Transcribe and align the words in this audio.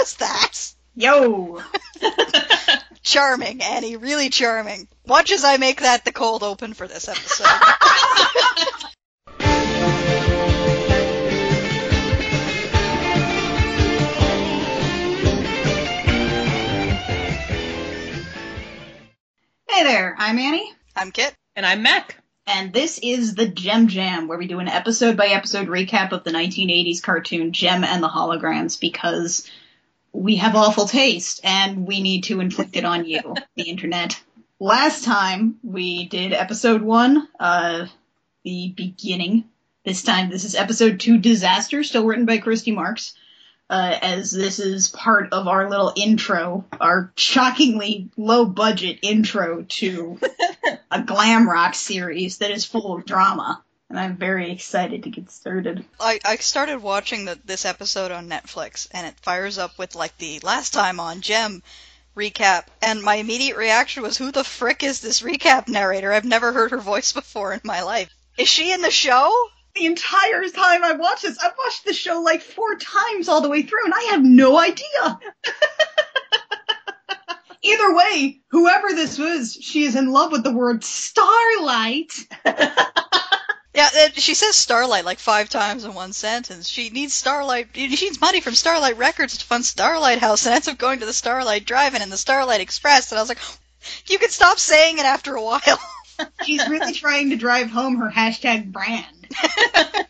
was 0.00 0.14
that? 0.14 0.72
Yo! 0.94 1.60
Charming, 3.02 3.62
Annie, 3.62 3.96
really 3.96 4.30
charming. 4.30 4.88
Watch 5.06 5.30
as 5.30 5.44
I 5.44 5.58
make 5.58 5.82
that 5.82 6.04
the 6.06 6.12
cold 6.12 6.42
open 6.42 6.72
for 6.72 6.88
this 6.88 7.06
episode. 7.08 7.46
Hey 19.68 19.84
there, 19.84 20.14
I'm 20.18 20.38
Annie, 20.38 20.72
I'm 20.96 21.10
Kit. 21.12 21.34
And 21.56 21.64
I'm 21.64 21.82
Mac. 21.82 22.16
and 22.46 22.72
this 22.72 22.98
is 23.02 23.34
the 23.34 23.46
Jem 23.46 23.88
Jam, 23.88 24.26
where 24.28 24.36
we 24.38 24.46
do 24.46 24.58
an 24.58 24.68
episode 24.68 25.16
by 25.16 25.28
episode 25.28 25.68
recap 25.68 26.12
of 26.12 26.24
the 26.24 26.32
1980s 26.32 27.02
cartoon 27.02 27.52
Jem 27.52 27.84
and 27.84 28.02
the 28.02 28.08
Holograms 28.08 28.78
because 28.80 29.48
we 30.12 30.36
have 30.36 30.56
awful 30.56 30.86
taste 30.86 31.40
and 31.44 31.86
we 31.86 32.02
need 32.02 32.24
to 32.24 32.40
inflict 32.40 32.76
it 32.76 32.84
on 32.84 33.04
you, 33.04 33.34
the 33.56 33.68
internet. 33.68 34.20
Last 34.58 35.04
time 35.04 35.58
we 35.62 36.06
did 36.06 36.32
episode 36.32 36.82
one, 36.82 37.28
uh, 37.38 37.86
the 38.44 38.72
beginning. 38.76 39.44
This 39.84 40.02
time, 40.02 40.28
this 40.28 40.44
is 40.44 40.54
episode 40.54 41.00
two, 41.00 41.18
Disaster, 41.18 41.82
still 41.82 42.04
written 42.04 42.26
by 42.26 42.38
Christy 42.38 42.72
Marx. 42.72 43.14
Uh, 43.70 43.96
as 44.02 44.32
this 44.32 44.58
is 44.58 44.88
part 44.88 45.32
of 45.32 45.46
our 45.46 45.70
little 45.70 45.92
intro, 45.94 46.64
our 46.80 47.12
shockingly 47.14 48.10
low 48.16 48.44
budget 48.44 48.98
intro 49.02 49.62
to 49.68 50.18
a 50.90 51.02
glam 51.02 51.48
rock 51.48 51.76
series 51.76 52.38
that 52.38 52.50
is 52.50 52.64
full 52.64 52.96
of 52.96 53.06
drama. 53.06 53.62
And 53.90 53.98
I'm 53.98 54.16
very 54.16 54.52
excited 54.52 55.02
to 55.02 55.10
get 55.10 55.32
started. 55.32 55.84
I, 55.98 56.20
I 56.24 56.36
started 56.36 56.80
watching 56.80 57.24
the, 57.24 57.36
this 57.44 57.64
episode 57.64 58.12
on 58.12 58.28
Netflix, 58.28 58.86
and 58.92 59.04
it 59.04 59.18
fires 59.20 59.58
up 59.58 59.76
with 59.78 59.96
like 59.96 60.16
the 60.16 60.38
last 60.44 60.72
time 60.72 61.00
on 61.00 61.20
Jem 61.20 61.60
recap, 62.16 62.66
and 62.80 63.02
my 63.02 63.16
immediate 63.16 63.56
reaction 63.56 64.04
was, 64.04 64.16
"Who 64.16 64.30
the 64.30 64.44
frick 64.44 64.84
is 64.84 65.00
this 65.00 65.22
recap 65.22 65.66
narrator? 65.68 66.12
I've 66.12 66.24
never 66.24 66.52
heard 66.52 66.70
her 66.70 66.78
voice 66.78 67.12
before 67.12 67.52
in 67.52 67.60
my 67.64 67.82
life. 67.82 68.08
Is 68.38 68.48
she 68.48 68.72
in 68.72 68.80
the 68.80 68.92
show?" 68.92 69.32
The 69.74 69.86
entire 69.86 70.48
time 70.48 70.84
I 70.84 70.92
watched 70.92 71.22
this, 71.22 71.38
I've 71.38 71.58
watched 71.58 71.84
the 71.84 71.92
show 71.92 72.20
like 72.20 72.42
four 72.42 72.76
times 72.76 73.28
all 73.28 73.40
the 73.40 73.48
way 73.48 73.62
through, 73.62 73.84
and 73.84 73.94
I 73.94 74.08
have 74.10 74.22
no 74.22 74.58
idea. 74.58 75.18
Either 77.62 77.94
way, 77.94 78.40
whoever 78.48 78.88
this 78.90 79.18
was, 79.18 79.56
she 79.60 79.84
is 79.84 79.94
in 79.94 80.10
love 80.10 80.32
with 80.32 80.44
the 80.44 80.52
word 80.52 80.82
starlight. 80.82 82.12
Yeah, 83.74 83.88
uh, 83.96 84.08
she 84.14 84.34
says 84.34 84.56
Starlight 84.56 85.04
like 85.04 85.18
five 85.18 85.48
times 85.48 85.84
in 85.84 85.94
one 85.94 86.12
sentence. 86.12 86.68
She 86.68 86.90
needs 86.90 87.14
Starlight. 87.14 87.68
She 87.74 87.86
needs 87.86 88.20
money 88.20 88.40
from 88.40 88.54
Starlight 88.54 88.96
Records 88.98 89.38
to 89.38 89.44
fund 89.44 89.64
Starlight 89.64 90.18
House, 90.18 90.44
and 90.44 90.54
ends 90.54 90.68
up 90.68 90.78
going 90.78 91.00
to 91.00 91.06
the 91.06 91.12
Starlight 91.12 91.66
Drive-In 91.66 92.02
and 92.02 92.10
the 92.10 92.16
Starlight 92.16 92.60
Express. 92.60 93.12
And 93.12 93.18
I 93.18 93.22
was 93.22 93.28
like, 93.28 93.38
you 94.08 94.18
could 94.18 94.32
stop 94.32 94.58
saying 94.58 94.98
it 94.98 95.04
after 95.04 95.36
a 95.36 95.42
while. 95.42 95.78
She's 96.44 96.68
really 96.68 96.92
trying 96.92 97.30
to 97.30 97.36
drive 97.36 97.70
home 97.70 97.96
her 97.96 98.10
hashtag 98.10 98.72
brand. 98.72 99.28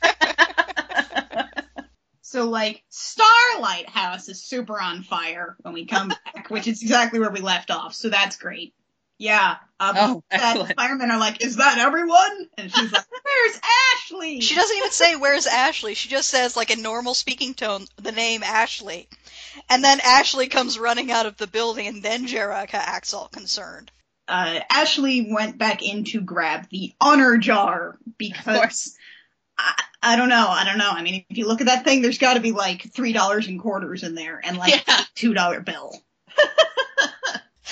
So 2.31 2.49
like 2.49 2.85
Starlight 2.91 3.89
House 3.89 4.29
is 4.29 4.41
super 4.41 4.81
on 4.81 5.03
fire 5.03 5.57
when 5.63 5.75
we 5.75 5.87
come 5.87 6.11
back, 6.11 6.49
which 6.49 6.69
is 6.69 6.81
exactly 6.81 7.19
where 7.19 7.33
we 7.33 7.41
left 7.41 7.73
off. 7.73 7.93
So 7.93 8.09
that's 8.09 8.37
great. 8.37 8.73
Yeah. 9.21 9.57
Um, 9.79 9.95
Oh, 9.99 10.25
that 10.31 10.41
excellent. 10.57 10.77
firemen 10.77 11.11
are 11.11 11.19
like, 11.19 11.45
"Is 11.45 11.57
that 11.57 11.79
everyone?" 11.79 12.49
And 12.57 12.73
she's 12.75 12.91
like, 12.91 13.05
"Where's 13.23 13.61
Ashley?" 13.95 14.41
She 14.41 14.55
doesn't 14.55 14.77
even 14.79 14.91
say 14.91 15.15
where's 15.17 15.47
Ashley. 15.47 15.95
She 15.95 16.09
just 16.09 16.31
says 16.31 16.57
like 16.57 16.71
in 16.71 16.81
normal 16.83 17.13
speaking 17.15 17.53
tone 17.55 17.85
the 17.97 18.13
name 18.13 18.43
Ashley. 18.43 19.09
And 19.69 19.85
then 19.85 20.01
Ashley 20.01 20.49
comes 20.49 20.79
running 20.79 21.13
out 21.13 21.27
of 21.27 21.37
the 21.37 21.47
building 21.47 21.87
and 21.87 22.03
then 22.03 22.27
Jerrica 22.27 22.75
acts 22.75 23.13
all 23.15 23.29
concerned. 23.29 23.91
Uh, 24.27 24.61
Ashley 24.71 25.29
went 25.31 25.59
back 25.59 25.83
in 25.83 26.05
to 26.05 26.21
grab 26.23 26.69
the 26.71 26.93
honor 27.01 27.37
jar 27.37 27.99
because 28.17 28.57
course. 28.59 28.97
I, 29.59 29.83
I 30.03 30.17
don't 30.17 30.29
know. 30.31 30.47
I 30.49 30.65
don't 30.65 30.79
know. 30.79 30.91
I 30.91 31.03
mean, 31.03 31.25
if 31.29 31.37
you 31.37 31.47
look 31.47 31.61
at 31.61 31.67
that 31.67 31.85
thing, 31.85 32.01
there's 32.01 32.19
got 32.19 32.35
to 32.35 32.41
be 32.41 32.53
like 32.53 32.91
three 32.95 33.13
dollars 33.13 33.49
in 33.49 33.59
quarters 33.59 34.03
in 34.03 34.15
there 34.15 34.41
and 34.43 34.57
like 34.57 34.87
Yeah. 34.87 35.01
a 35.01 35.07
two 35.15 35.35
dollar 35.35 35.61
bill. 35.61 35.95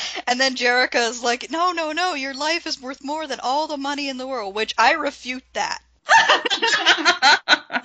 And 0.26 0.38
then 0.38 0.56
Jerrica 0.56 1.08
is 1.08 1.22
like, 1.22 1.50
no, 1.50 1.72
no, 1.72 1.92
no, 1.92 2.14
your 2.14 2.34
life 2.34 2.66
is 2.66 2.80
worth 2.80 3.02
more 3.02 3.26
than 3.26 3.40
all 3.40 3.66
the 3.66 3.78
money 3.78 4.08
in 4.08 4.18
the 4.18 4.26
world, 4.26 4.54
which 4.54 4.74
I 4.76 4.92
refute 4.92 5.44
that. 5.54 5.78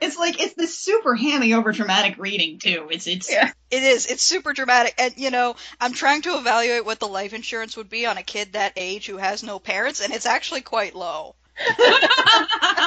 it's 0.00 0.18
like 0.18 0.40
it's 0.40 0.54
this 0.54 0.76
super 0.76 1.14
hammy 1.14 1.54
over 1.54 1.72
dramatic 1.72 2.16
reading 2.18 2.58
too. 2.58 2.88
It's 2.90 3.06
it's 3.06 3.30
Yeah. 3.30 3.52
It 3.70 3.82
is. 3.82 4.06
It's 4.06 4.22
super 4.22 4.52
dramatic. 4.52 4.94
And, 4.98 5.14
you 5.16 5.30
know, 5.30 5.56
I'm 5.80 5.92
trying 5.92 6.22
to 6.22 6.36
evaluate 6.38 6.84
what 6.84 6.98
the 6.98 7.08
life 7.08 7.32
insurance 7.32 7.76
would 7.76 7.88
be 7.88 8.06
on 8.06 8.18
a 8.18 8.22
kid 8.22 8.54
that 8.54 8.72
age 8.76 9.06
who 9.06 9.16
has 9.16 9.42
no 9.42 9.58
parents, 9.58 10.00
and 10.00 10.12
it's 10.12 10.26
actually 10.26 10.62
quite 10.62 10.94
low. 10.94 11.34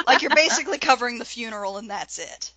Like, 0.06 0.20
you're 0.20 0.34
basically 0.34 0.76
covering 0.76 1.18
the 1.18 1.24
funeral, 1.24 1.78
and 1.78 1.88
that's 1.88 2.18
it. 2.18 2.52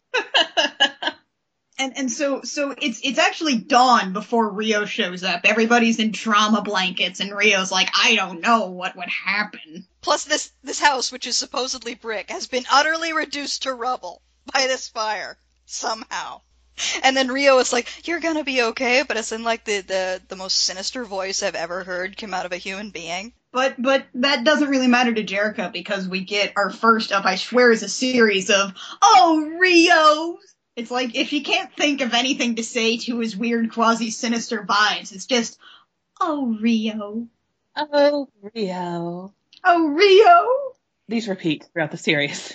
And 1.80 1.98
and 1.98 2.12
so 2.12 2.42
so 2.42 2.74
it's 2.82 3.02
it's 3.04 3.20
actually 3.20 3.58
dawn 3.58 4.14
before 4.14 4.50
Rio 4.50 4.86
shows 4.86 5.24
up. 5.24 5.42
Everybody's 5.44 6.00
in 6.00 6.12
trauma 6.12 6.62
blankets, 6.62 7.20
and 7.20 7.32
Rio's 7.32 7.72
like, 7.72 7.90
I 7.94 8.16
don't 8.16 8.42
know 8.42 8.72
what 8.72 8.96
would 8.96 9.10
happen. 9.10 9.86
Plus, 10.02 10.24
this, 10.24 10.52
this 10.64 10.80
house, 10.80 11.12
which 11.12 11.28
is 11.28 11.36
supposedly 11.36 11.94
brick, 11.94 12.32
has 12.32 12.48
been 12.48 12.64
utterly 12.72 13.14
reduced 13.14 13.64
to 13.64 13.74
rubble 13.74 14.22
by 14.54 14.68
this 14.68 14.88
fire. 14.88 15.38
Somehow. 15.66 16.42
And 17.04 17.18
then 17.18 17.28
Rio 17.28 17.58
is 17.60 17.74
like, 17.74 18.08
you're 18.08 18.22
gonna 18.22 18.46
be 18.46 18.62
okay, 18.62 19.04
but 19.06 19.18
it's 19.18 19.32
in, 19.32 19.44
like, 19.44 19.66
the, 19.66 19.82
the, 19.82 20.22
the 20.30 20.36
most 20.36 20.64
sinister 20.64 21.04
voice 21.04 21.44
I've 21.44 21.56
ever 21.56 21.84
heard 21.84 22.16
come 22.16 22.34
out 22.34 22.46
of 22.46 22.54
a 22.54 22.58
human 22.58 22.92
being. 22.92 23.34
But 23.52 23.82
but 23.82 24.06
that 24.16 24.44
doesn't 24.44 24.70
really 24.70 24.88
matter 24.88 25.14
to 25.14 25.24
Jerrica 25.24 25.74
because 25.74 26.08
we 26.08 26.24
get 26.24 26.54
our 26.56 26.70
first 26.70 27.12
up, 27.12 27.26
I 27.26 27.36
swear, 27.36 27.72
is 27.72 27.84
a 27.84 27.90
series 27.90 28.50
of 28.50 28.74
Oh 29.02 29.58
Rio. 29.60 30.38
It's 30.78 30.92
like 30.92 31.16
if 31.16 31.34
you 31.34 31.42
can't 31.44 31.74
think 31.76 32.00
of 32.02 32.14
anything 32.14 32.56
to 32.56 32.64
say 32.64 32.98
to 33.00 33.20
his 33.20 33.36
weird 33.36 33.72
quasi 33.74 34.12
sinister 34.12 34.64
vibes, 34.64 35.12
it's 35.14 35.26
just 35.26 35.58
Oh 36.22 36.56
Rio. 36.62 37.28
oh, 37.76 38.30
Rio. 38.54 39.34
Oh 39.66 39.88
Rio. 39.88 40.74
These 41.10 41.28
repeat 41.28 41.66
throughout 41.74 41.92
the 41.92 41.98
series. 41.98 42.54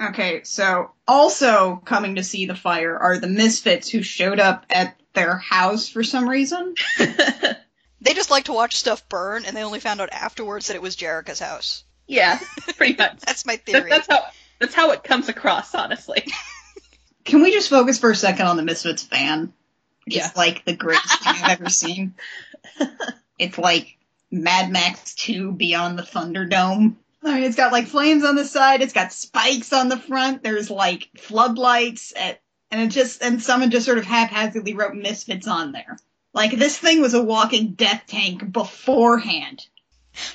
Okay, 0.00 0.42
so 0.42 0.90
also 1.06 1.76
coming 1.84 2.16
to 2.16 2.24
see 2.24 2.46
the 2.46 2.54
fire 2.56 2.98
are 2.98 3.18
the 3.18 3.28
misfits 3.28 3.88
who 3.88 4.02
showed 4.02 4.40
up 4.40 4.66
at 4.70 4.98
their 5.14 5.36
house 5.38 5.88
for 5.88 6.02
some 6.02 6.28
reason. 6.28 6.74
They 8.04 8.14
just 8.14 8.32
like 8.32 8.46
to 8.46 8.52
watch 8.52 8.74
stuff 8.74 9.08
burn, 9.08 9.44
and 9.44 9.56
they 9.56 9.62
only 9.62 9.78
found 9.78 10.00
out 10.00 10.08
afterwards 10.12 10.66
that 10.66 10.74
it 10.74 10.82
was 10.82 10.96
Jerrica's 10.96 11.38
house. 11.38 11.84
yeah, 12.08 12.40
pretty 12.76 12.96
much. 12.96 13.20
That's 13.24 13.46
my 13.46 13.54
That- 13.54 13.64
theory. 13.64 13.90
that's 13.90 14.08
how 14.10 14.24
that's 14.58 14.74
how 14.74 14.90
it 14.90 15.04
comes 15.04 15.28
across, 15.28 15.72
honestly. 15.72 16.24
Can 17.24 17.42
we 17.42 17.52
just 17.52 17.70
focus 17.70 17.98
for 17.98 18.10
a 18.10 18.16
second 18.16 18.46
on 18.46 18.56
the 18.56 18.62
Misfits 18.62 19.04
van? 19.04 19.52
It's 20.06 20.16
Yeah. 20.16 20.30
like 20.36 20.64
the 20.64 20.74
greatest 20.74 21.22
thing 21.22 21.34
I've 21.36 21.60
ever 21.60 21.70
seen. 21.70 22.14
It's 23.38 23.58
like 23.58 23.96
Mad 24.30 24.70
Max 24.70 25.14
2 25.16 25.52
Beyond 25.52 25.98
the 25.98 26.02
Thunderdome. 26.04 26.94
I 27.24 27.34
mean, 27.34 27.42
it's 27.42 27.56
got 27.56 27.72
like 27.72 27.86
flames 27.88 28.24
on 28.24 28.36
the 28.36 28.44
side, 28.44 28.82
it's 28.82 28.92
got 28.92 29.12
spikes 29.12 29.72
on 29.72 29.88
the 29.88 29.96
front, 29.96 30.42
there's 30.44 30.70
like 30.70 31.08
floodlights, 31.18 32.12
at, 32.14 32.40
and 32.70 32.80
it 32.82 32.88
just, 32.88 33.20
and 33.22 33.42
someone 33.42 33.70
just 33.70 33.86
sort 33.86 33.98
of 33.98 34.04
haphazardly 34.04 34.74
wrote 34.74 34.94
Misfits 34.94 35.48
on 35.48 35.72
there. 35.72 35.98
Like, 36.32 36.52
this 36.56 36.78
thing 36.78 37.00
was 37.02 37.14
a 37.14 37.22
walking 37.22 37.72
death 37.72 38.04
tank 38.06 38.52
beforehand. 38.52 39.66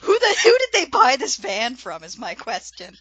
Who 0.02 0.19
the 0.19 0.36
who 0.44 0.58
did 0.58 0.69
they 0.74 0.86
buy 0.86 1.16
this 1.18 1.38
van 1.38 1.75
from? 1.75 2.04
Is 2.04 2.18
my 2.18 2.36
question. 2.36 2.98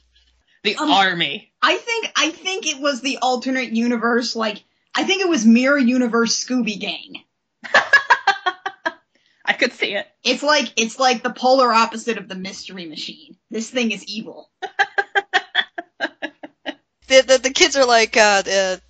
The 0.66 0.76
Um, 0.76 0.90
army. 0.90 1.52
I 1.62 1.76
think, 1.76 2.12
I 2.16 2.30
think 2.30 2.66
it 2.66 2.80
was 2.80 3.00
the 3.00 3.18
alternate 3.22 3.70
universe, 3.72 4.34
like, 4.36 4.62
I 4.94 5.04
think 5.04 5.22
it 5.22 5.28
was 5.28 5.44
Mirror 5.46 5.78
Universe 5.78 6.42
Scooby 6.44 6.78
Gang. 6.80 7.22
I 9.44 9.52
could 9.52 9.72
see 9.72 9.94
it. 9.94 10.06
It's 10.24 10.42
like 10.42 10.72
it's 10.76 10.98
like 10.98 11.22
the 11.22 11.32
polar 11.32 11.72
opposite 11.72 12.18
of 12.18 12.28
the 12.28 12.34
mystery 12.34 12.86
machine. 12.86 13.36
This 13.50 13.70
thing 13.70 13.92
is 13.92 14.04
evil. 14.04 14.50
The 17.08 17.22
the, 17.22 17.38
the 17.38 17.50
kids 17.50 17.76
are 17.76 17.86
like, 17.86 18.16
uh, 18.16 18.42
the 18.42 18.80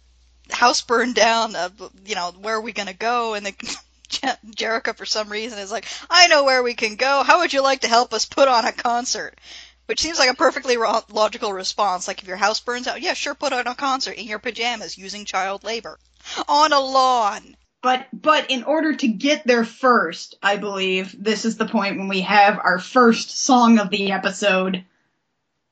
house 0.50 0.80
burned 0.80 1.14
down. 1.14 1.54
Uh, 1.54 1.68
you 2.06 2.14
know, 2.14 2.32
where 2.40 2.56
are 2.56 2.60
we 2.62 2.72
gonna 2.72 2.94
go? 2.94 3.34
And 3.34 3.44
the 3.44 3.52
Je- 4.08 4.52
Jerrica, 4.56 4.96
for 4.96 5.04
some 5.04 5.28
reason, 5.28 5.58
is 5.58 5.70
like, 5.70 5.84
I 6.08 6.26
know 6.28 6.44
where 6.44 6.62
we 6.62 6.72
can 6.72 6.96
go. 6.96 7.22
How 7.24 7.40
would 7.40 7.52
you 7.52 7.62
like 7.62 7.80
to 7.82 7.88
help 7.88 8.14
us 8.14 8.24
put 8.24 8.48
on 8.48 8.64
a 8.64 8.72
concert? 8.72 9.34
Which 9.86 10.00
seems 10.00 10.18
like 10.18 10.30
a 10.30 10.34
perfectly 10.34 10.76
ro- 10.76 11.02
logical 11.10 11.52
response. 11.52 12.08
Like, 12.08 12.20
if 12.20 12.28
your 12.28 12.36
house 12.36 12.60
burns 12.60 12.88
out, 12.88 13.00
yeah, 13.00 13.14
sure, 13.14 13.34
put 13.34 13.52
on 13.52 13.66
a 13.66 13.74
concert 13.74 14.12
in 14.12 14.26
your 14.26 14.40
pajamas 14.40 14.98
using 14.98 15.24
child 15.24 15.64
labor 15.64 15.98
on 16.48 16.72
a 16.72 16.80
lawn. 16.80 17.56
But 17.82 18.08
but 18.12 18.50
in 18.50 18.64
order 18.64 18.96
to 18.96 19.06
get 19.06 19.46
there 19.46 19.64
first, 19.64 20.34
I 20.42 20.56
believe 20.56 21.14
this 21.16 21.44
is 21.44 21.56
the 21.56 21.68
point 21.68 21.98
when 21.98 22.08
we 22.08 22.22
have 22.22 22.58
our 22.58 22.80
first 22.80 23.38
song 23.38 23.78
of 23.78 23.90
the 23.90 24.10
episode, 24.10 24.84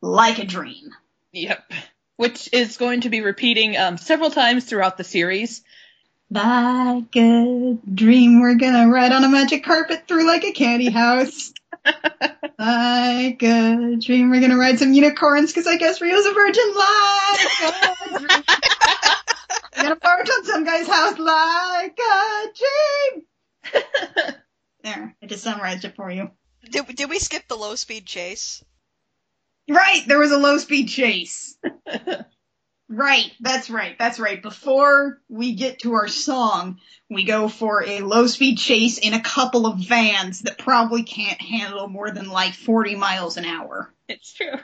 "Like 0.01 0.39
a 0.39 0.45
Dream." 0.45 0.95
Yep. 1.33 1.73
Which 2.17 2.49
is 2.53 2.77
going 2.77 3.01
to 3.01 3.11
be 3.11 3.21
repeating 3.21 3.77
um, 3.77 3.97
several 3.99 4.31
times 4.31 4.65
throughout 4.65 4.97
the 4.97 5.03
series. 5.03 5.65
Like 6.35 7.15
a 7.15 7.79
dream, 7.95 8.41
we're 8.41 8.57
gonna 8.57 8.89
ride 8.89 9.13
on 9.13 9.23
a 9.23 9.29
magic 9.29 9.63
carpet 9.63 10.09
through 10.09 10.27
like 10.27 10.43
a 10.43 10.51
candy 10.51 10.91
house. 10.91 11.53
like 11.85 13.41
a 13.41 13.97
dream, 14.01 14.31
we're 14.31 14.41
gonna 14.41 14.57
ride 14.57 14.81
some 14.81 14.93
unicorns 14.93 15.53
because 15.53 15.69
I 15.69 15.77
guess 15.77 16.01
Rio's 16.01 16.27
a 16.27 16.33
virgin. 16.33 16.75
Like 16.75 17.41
a 17.63 18.45
gonna 19.83 19.95
barge 19.95 20.29
on 20.29 20.45
some 20.45 20.65
guy's 20.65 20.89
house 20.89 21.19
like 21.21 21.99
a 22.01 22.47
dream. 22.59 24.35
There, 24.83 25.17
I 25.23 25.27
just 25.27 25.45
summarized 25.45 25.87
it 25.87 25.97
for 25.97 26.11
you. 26.11 26.31
Did 26.69 26.85
did 26.97 27.09
we 27.09 27.19
skip 27.19 27.49
the 27.49 27.57
low 27.57 27.77
speed 27.77 28.05
chase? 28.05 28.63
Right, 29.71 30.03
there 30.07 30.19
was 30.19 30.31
a 30.31 30.37
low 30.37 30.59
speed 30.59 30.89
chase. 30.89 31.57
Right, 32.89 33.33
that's 33.41 33.71
right, 33.71 33.97
that's 33.99 34.21
right. 34.21 34.43
Before 34.43 35.21
we 35.29 35.55
get 35.55 35.81
to 35.81 35.95
our 35.95 36.09
song, 36.09 36.81
we 37.09 37.25
go 37.25 37.49
for 37.49 37.83
a 37.83 38.01
low 38.01 38.27
speed 38.27 38.59
chase 38.59 38.99
in 38.99 39.15
a 39.15 39.23
couple 39.23 39.67
of 39.67 39.79
vans 39.79 40.41
that 40.43 40.59
probably 40.59 41.03
can't 41.03 41.41
handle 41.41 41.89
more 41.89 42.11
than 42.11 42.29
like 42.29 42.53
40 42.53 42.97
miles 42.97 43.37
an 43.37 43.47
hour. 43.47 43.93
It's 44.09 44.35
true. 44.35 44.59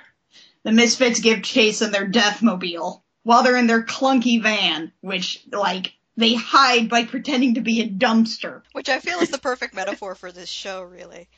The 0.64 0.72
Misfits 0.72 1.20
give 1.20 1.42
chase 1.42 1.80
in 1.80 1.92
their 1.92 2.06
Deathmobile 2.06 3.00
while 3.22 3.42
they're 3.42 3.56
in 3.56 3.66
their 3.66 3.84
clunky 3.84 4.42
van, 4.42 4.92
which, 5.00 5.42
like, 5.50 5.94
they 6.16 6.34
hide 6.34 6.90
by 6.90 7.04
pretending 7.04 7.54
to 7.54 7.62
be 7.62 7.80
a 7.80 7.88
dumpster. 7.88 8.62
Which 8.72 8.90
I 8.90 9.00
feel 9.00 9.20
is 9.20 9.30
the 9.30 9.38
perfect 9.38 9.74
metaphor 9.74 10.14
for 10.14 10.30
this 10.30 10.50
show, 10.50 10.82
really. 10.82 11.28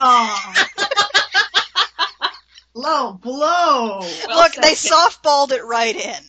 Oh. 0.00 0.54
Low 2.74 3.12
blow. 3.12 4.00
Well 4.00 4.36
Look, 4.36 4.54
said, 4.54 4.64
they 4.64 4.72
softballed 4.72 5.50
it 5.50 5.64
right 5.64 5.96
in. 5.96 6.22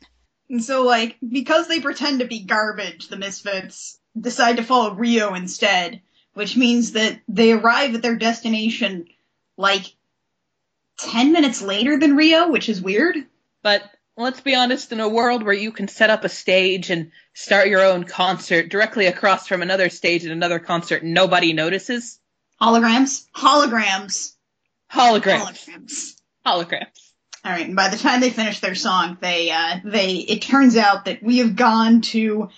And 0.51 0.62
so, 0.62 0.83
like, 0.83 1.15
because 1.25 1.69
they 1.69 1.80
pretend 1.80 2.19
to 2.19 2.27
be 2.27 2.44
garbage, 2.44 3.07
the 3.07 3.15
Misfits 3.15 3.98
decide 4.19 4.57
to 4.57 4.63
follow 4.63 4.94
Rio 4.94 5.33
instead, 5.33 6.01
which 6.33 6.57
means 6.57 6.92
that 6.92 7.21
they 7.30 7.53
arrive 7.53 7.95
at 7.95 8.01
their 8.01 8.18
destination, 8.18 9.07
like, 9.56 9.86
10 10.98 11.31
minutes 11.31 11.62
later 11.62 11.98
than 11.98 12.18
Rio, 12.18 12.50
which 12.50 12.68
is 12.68 12.81
weird. 12.81 13.15
But 13.63 13.81
let's 14.18 14.42
be 14.42 14.53
honest, 14.53 14.92
in 14.92 15.00
a 15.00 15.07
world 15.07 15.44
where 15.44 15.53
you 15.53 15.71
can 15.71 15.88
set 15.88 16.09
up 16.09 16.25
a 16.25 16.30
stage 16.30 16.89
and 16.89 17.13
start 17.33 17.69
your 17.69 17.86
own 17.86 18.03
concert 18.03 18.68
directly 18.68 19.06
across 19.06 19.48
from 19.48 19.62
another 19.62 19.88
stage 19.88 20.24
and 20.24 20.33
another 20.33 20.59
concert, 20.59 21.01
nobody 21.01 21.53
notices. 21.53 22.19
Holograms? 22.62 23.25
Holograms. 23.33 24.33
Holograms. 24.92 25.56
Holograms. 25.65 26.15
Holograms. 26.45 27.00
All 27.43 27.51
right, 27.51 27.65
and 27.65 27.75
by 27.75 27.89
the 27.89 27.97
time 27.97 28.21
they 28.21 28.29
finish 28.29 28.59
their 28.59 28.75
song, 28.75 29.17
they 29.19 29.49
uh, 29.49 29.79
they 29.83 30.15
it 30.15 30.43
turns 30.43 30.77
out 30.77 31.05
that 31.05 31.23
we 31.23 31.39
have 31.39 31.55
gone 31.55 32.01
to 32.01 32.49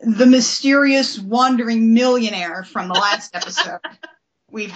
the 0.00 0.26
mysterious 0.26 1.18
wandering 1.18 1.94
millionaire 1.94 2.64
from 2.64 2.88
the 2.88 2.94
last 2.94 3.34
episode. 3.36 3.78
We've 4.50 4.74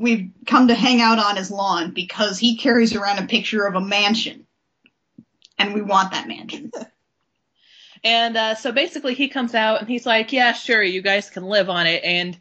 we've 0.00 0.30
come 0.46 0.68
to 0.68 0.74
hang 0.74 1.00
out 1.00 1.20
on 1.20 1.36
his 1.36 1.50
lawn 1.52 1.92
because 1.92 2.38
he 2.38 2.56
carries 2.56 2.96
around 2.96 3.18
a 3.18 3.26
picture 3.28 3.64
of 3.64 3.76
a 3.76 3.80
mansion, 3.80 4.46
and 5.56 5.72
we 5.72 5.82
want 5.82 6.12
that 6.12 6.28
mansion. 6.28 6.70
And 8.04 8.36
uh, 8.36 8.54
so 8.54 8.70
basically, 8.70 9.14
he 9.14 9.26
comes 9.26 9.52
out 9.52 9.80
and 9.80 9.88
he's 9.88 10.06
like, 10.06 10.32
"Yeah, 10.32 10.52
sure, 10.52 10.80
you 10.80 11.02
guys 11.02 11.28
can 11.28 11.42
live 11.44 11.68
on 11.68 11.88
it." 11.88 12.04
And 12.04 12.38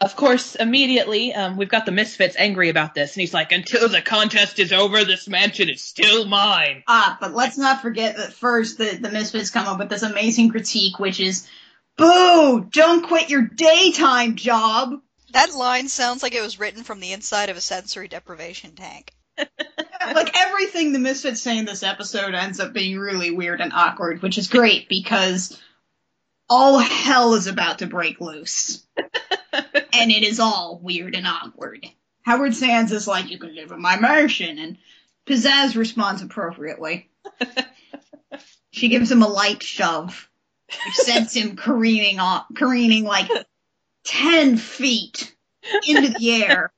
of 0.00 0.14
course, 0.14 0.54
immediately, 0.56 1.32
um, 1.34 1.56
we've 1.56 1.70
got 1.70 1.86
the 1.86 1.92
Misfits 1.92 2.36
angry 2.38 2.68
about 2.68 2.94
this, 2.94 3.14
and 3.14 3.20
he's 3.22 3.32
like, 3.32 3.52
"Until 3.52 3.88
the 3.88 4.02
contest 4.02 4.58
is 4.58 4.72
over, 4.72 5.04
this 5.04 5.26
mansion 5.26 5.70
is 5.70 5.82
still 5.82 6.26
mine." 6.26 6.82
Ah, 6.86 7.16
but 7.18 7.34
let's 7.34 7.56
not 7.56 7.80
forget 7.80 8.16
that 8.16 8.34
first 8.34 8.76
the 8.76 8.98
the 9.00 9.10
Misfits 9.10 9.50
come 9.50 9.66
up 9.66 9.78
with 9.78 9.88
this 9.88 10.02
amazing 10.02 10.50
critique, 10.50 10.98
which 10.98 11.18
is, 11.18 11.48
"Boo! 11.96 12.68
Don't 12.70 13.06
quit 13.06 13.30
your 13.30 13.42
daytime 13.42 14.36
job." 14.36 15.00
That 15.30 15.54
line 15.54 15.88
sounds 15.88 16.22
like 16.22 16.34
it 16.34 16.42
was 16.42 16.58
written 16.58 16.84
from 16.84 17.00
the 17.00 17.12
inside 17.12 17.48
of 17.48 17.56
a 17.56 17.62
sensory 17.62 18.08
deprivation 18.08 18.74
tank. 18.74 19.12
like 19.38 20.36
everything 20.36 20.92
the 20.92 20.98
Misfits 20.98 21.40
say 21.40 21.58
in 21.58 21.64
this 21.64 21.82
episode 21.82 22.34
ends 22.34 22.60
up 22.60 22.72
being 22.72 22.98
really 22.98 23.30
weird 23.30 23.60
and 23.60 23.72
awkward, 23.72 24.22
which 24.22 24.38
is 24.38 24.48
great 24.48 24.88
because 24.88 25.58
all 26.48 26.78
hell 26.78 27.34
is 27.34 27.46
about 27.46 27.80
to 27.80 27.86
break 27.86 28.20
loose. 28.20 28.86
and 28.96 30.10
it 30.10 30.22
is 30.22 30.40
all 30.40 30.78
weird 30.82 31.14
and 31.14 31.26
awkward. 31.26 31.86
Howard 32.22 32.54
Sands 32.54 32.92
is 32.92 33.06
like, 33.06 33.30
you 33.30 33.38
can 33.38 33.54
live 33.54 33.70
in 33.72 33.80
my 33.80 33.98
mansion, 33.98 34.58
and 34.58 34.78
Pizzazz 35.26 35.76
responds 35.76 36.22
appropriately. 36.22 37.08
she 38.70 38.88
gives 38.88 39.10
him 39.10 39.22
a 39.22 39.28
light 39.28 39.62
shove, 39.62 40.28
which 40.68 40.94
sends 40.96 41.34
him 41.34 41.56
careening 41.56 42.18
off, 42.18 42.46
careening 42.54 43.04
like 43.04 43.30
10 44.04 44.56
feet 44.56 45.34
into 45.86 46.08
the 46.18 46.42
air 46.44 46.72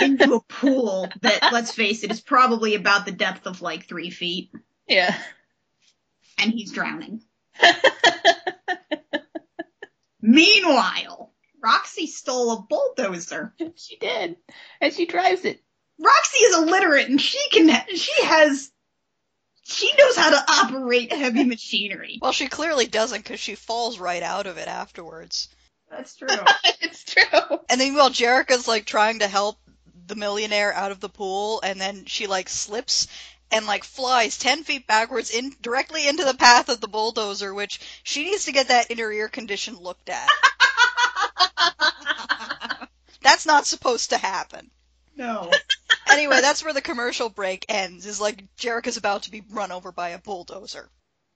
into 0.00 0.34
a 0.34 0.40
pool 0.40 1.08
that, 1.22 1.48
let's 1.52 1.72
face 1.72 2.04
it, 2.04 2.10
is 2.10 2.20
probably 2.20 2.74
about 2.74 3.06
the 3.06 3.12
depth 3.12 3.46
of 3.46 3.62
like 3.62 3.86
three 3.86 4.10
feet, 4.10 4.50
Yeah. 4.86 5.16
and 6.38 6.52
he's 6.52 6.72
drowning. 6.72 7.22
Meanwhile, 10.22 11.32
Roxy 11.62 12.06
stole 12.06 12.52
a 12.52 12.62
bulldozer. 12.62 13.54
she 13.76 13.96
did, 13.96 14.36
and 14.80 14.92
she 14.92 15.06
drives 15.06 15.44
it. 15.44 15.62
Roxy 15.98 16.38
is 16.38 16.56
illiterate, 16.56 17.08
and 17.08 17.20
she 17.20 17.40
can, 17.50 17.68
she 17.94 18.24
has, 18.24 18.70
she 19.64 19.92
knows 19.98 20.16
how 20.16 20.30
to 20.30 20.44
operate 20.50 21.12
heavy 21.12 21.44
machinery. 21.44 22.18
Well, 22.22 22.32
she 22.32 22.48
clearly 22.48 22.86
doesn't 22.86 23.22
because 23.22 23.40
she 23.40 23.54
falls 23.54 23.98
right 23.98 24.22
out 24.22 24.46
of 24.46 24.56
it 24.56 24.68
afterwards. 24.68 25.48
That's 25.90 26.16
true. 26.16 26.28
it's 26.80 27.04
true. 27.04 27.58
And 27.68 27.80
then 27.80 27.94
while 27.94 28.10
Jerrica's 28.10 28.66
like 28.66 28.86
trying 28.86 29.18
to 29.18 29.28
help 29.28 29.58
the 30.06 30.14
millionaire 30.14 30.72
out 30.72 30.92
of 30.92 31.00
the 31.00 31.08
pool, 31.08 31.60
and 31.62 31.80
then 31.80 32.06
she 32.06 32.26
like 32.26 32.48
slips 32.48 33.08
and 33.50 33.66
like 33.66 33.84
flies 33.84 34.38
ten 34.38 34.64
feet 34.64 34.86
backwards 34.86 35.30
in 35.30 35.54
directly 35.60 36.08
into 36.08 36.24
the 36.24 36.34
path 36.34 36.68
of 36.68 36.80
the 36.80 36.88
bulldozer, 36.88 37.52
which 37.54 37.80
she 38.02 38.24
needs 38.24 38.46
to 38.46 38.52
get 38.52 38.68
that 38.68 38.90
inner 38.90 39.12
ear 39.12 39.28
condition 39.28 39.76
looked 39.76 40.08
at. 40.08 40.28
That's 43.22 43.46
not 43.46 43.66
supposed 43.66 44.10
to 44.10 44.18
happen. 44.18 44.70
no. 45.16 45.50
Anyway, 46.10 46.40
that's 46.40 46.64
where 46.64 46.72
the 46.72 46.80
commercial 46.80 47.28
break 47.28 47.64
ends. 47.68 48.04
Is 48.04 48.20
like 48.20 48.44
Jerrica's 48.56 48.96
about 48.96 49.24
to 49.24 49.30
be 49.30 49.42
run 49.50 49.70
over 49.70 49.92
by 49.92 50.10
a 50.10 50.18
bulldozer. 50.18 50.88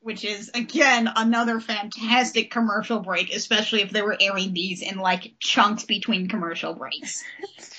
Which 0.05 0.23
is, 0.23 0.51
again, 0.53 1.11
another 1.17 1.61
fantastic 1.61 2.51
commercial 2.51 3.01
break, 3.01 3.35
especially 3.35 3.81
if 3.81 3.91
they 3.91 4.03
were 4.03 4.17
airing 4.21 4.53
these 4.53 4.83
in 4.83 4.99
like 4.99 5.33
chunks 5.41 5.85
between 5.85 6.29
commercial 6.29 6.75
breaks. 6.75 7.25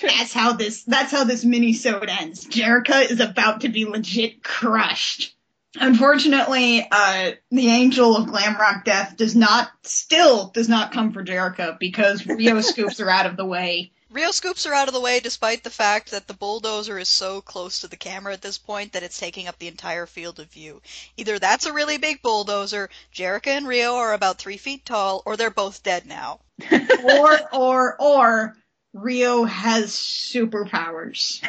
That's 0.02 0.32
how 0.32 0.54
this 0.54 0.82
that's 0.82 1.12
how 1.12 1.22
this 1.22 1.44
mini-sode 1.44 2.08
ends. 2.08 2.44
Jerrica 2.44 3.08
is 3.08 3.20
about 3.20 3.60
to 3.60 3.68
be 3.68 3.84
legit 3.84 4.42
crushed. 4.42 5.36
Unfortunately, 5.78 6.86
uh, 6.90 7.30
the 7.52 7.68
angel 7.68 8.16
of 8.16 8.26
glam 8.26 8.56
rock 8.56 8.84
death 8.84 9.16
does 9.16 9.36
not 9.36 9.70
still 9.84 10.48
does 10.48 10.68
not 10.68 10.90
come 10.90 11.12
for 11.12 11.24
Jerrica 11.24 11.78
because 11.78 12.26
Rio 12.26 12.60
scoops 12.62 12.98
her 12.98 13.08
out 13.08 13.26
of 13.26 13.36
the 13.36 13.46
way. 13.46 13.92
Rio 14.08 14.30
scoops 14.30 14.66
are 14.66 14.72
out 14.72 14.86
of 14.86 14.94
the 14.94 15.00
way 15.00 15.18
despite 15.18 15.64
the 15.64 15.70
fact 15.70 16.12
that 16.12 16.28
the 16.28 16.34
bulldozer 16.34 16.96
is 16.98 17.08
so 17.08 17.40
close 17.40 17.80
to 17.80 17.88
the 17.88 17.96
camera 17.96 18.32
at 18.32 18.40
this 18.40 18.56
point 18.56 18.92
that 18.92 19.02
it's 19.02 19.18
taking 19.18 19.48
up 19.48 19.58
the 19.58 19.66
entire 19.66 20.06
field 20.06 20.38
of 20.38 20.50
view. 20.50 20.80
Either 21.16 21.40
that's 21.40 21.66
a 21.66 21.72
really 21.72 21.98
big 21.98 22.22
bulldozer, 22.22 22.88
Jerrica 23.12 23.48
and 23.48 23.66
Rio 23.66 23.96
are 23.96 24.14
about 24.14 24.38
three 24.38 24.58
feet 24.58 24.86
tall, 24.86 25.22
or 25.26 25.36
they're 25.36 25.50
both 25.50 25.82
dead 25.82 26.06
now. 26.06 26.40
Or 27.04 27.40
or 27.52 27.96
or 28.00 28.56
Rio 28.92 29.44
has 29.44 29.90
superpowers. 29.90 31.42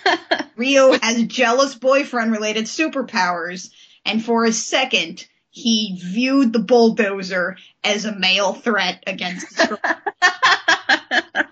Rio 0.56 0.98
has 0.98 1.22
jealous 1.24 1.74
boyfriend 1.74 2.32
related 2.32 2.64
superpowers, 2.64 3.70
and 4.04 4.24
for 4.24 4.44
a 4.44 4.52
second, 4.52 5.26
he 5.50 5.98
viewed 6.02 6.52
the 6.52 6.58
bulldozer 6.58 7.56
as 7.84 8.04
a 8.04 8.16
male 8.16 8.54
threat 8.54 9.02
against 9.06 9.60
his. 9.60 9.78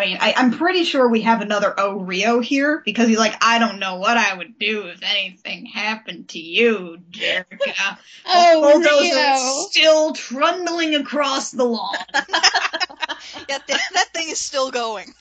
I 0.00 0.06
mean, 0.06 0.18
I, 0.20 0.32
I'm 0.36 0.52
pretty 0.52 0.84
sure 0.84 1.08
we 1.08 1.22
have 1.22 1.42
another 1.42 1.74
O 1.78 1.98
Rio 1.98 2.40
here 2.40 2.80
because 2.84 3.06
he's 3.08 3.18
like, 3.18 3.34
I 3.42 3.58
don't 3.58 3.78
know 3.78 3.96
what 3.96 4.16
I 4.16 4.34
would 4.34 4.58
do 4.58 4.86
if 4.86 5.02
anything 5.02 5.66
happened 5.66 6.28
to 6.30 6.38
you, 6.38 6.98
Jerrica. 7.10 7.98
oh, 8.26 8.60
The 8.60 8.88
bulldozer 8.88 9.14
Rio. 9.14 9.66
still 9.68 10.12
trundling 10.14 10.94
across 10.94 11.50
the 11.50 11.64
lawn. 11.64 11.96
Yeah, 13.48 13.58
th- 13.58 13.78
that 13.94 14.08
thing 14.14 14.28
is 14.28 14.40
still 14.40 14.70
going. 14.70 15.12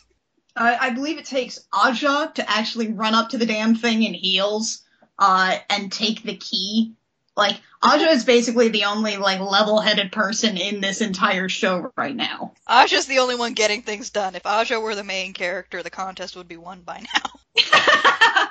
Uh, 0.55 0.77
I 0.79 0.91
believe 0.91 1.17
it 1.17 1.25
takes 1.25 1.59
Aja 1.73 2.31
to 2.35 2.49
actually 2.49 2.91
run 2.91 3.13
up 3.13 3.29
to 3.29 3.37
the 3.37 3.45
damn 3.45 3.75
thing 3.75 4.03
in 4.03 4.13
heels 4.13 4.83
uh, 5.17 5.57
and 5.69 5.91
take 5.91 6.23
the 6.23 6.35
key. 6.35 6.93
Like 7.35 7.59
Aja 7.81 8.09
is 8.09 8.25
basically 8.25 8.69
the 8.69 8.85
only 8.85 9.17
like 9.17 9.39
level-headed 9.39 10.11
person 10.11 10.57
in 10.57 10.81
this 10.81 11.01
entire 11.01 11.47
show 11.47 11.91
right 11.95 12.15
now. 12.15 12.53
Aja's 12.69 13.05
the 13.05 13.19
only 13.19 13.35
one 13.35 13.53
getting 13.53 13.81
things 13.81 14.09
done. 14.09 14.35
If 14.35 14.45
Aja 14.45 14.79
were 14.79 14.95
the 14.95 15.03
main 15.03 15.33
character, 15.33 15.81
the 15.81 15.89
contest 15.89 16.35
would 16.35 16.47
be 16.47 16.57
won 16.57 16.81
by 16.81 17.05
now. 17.13 18.45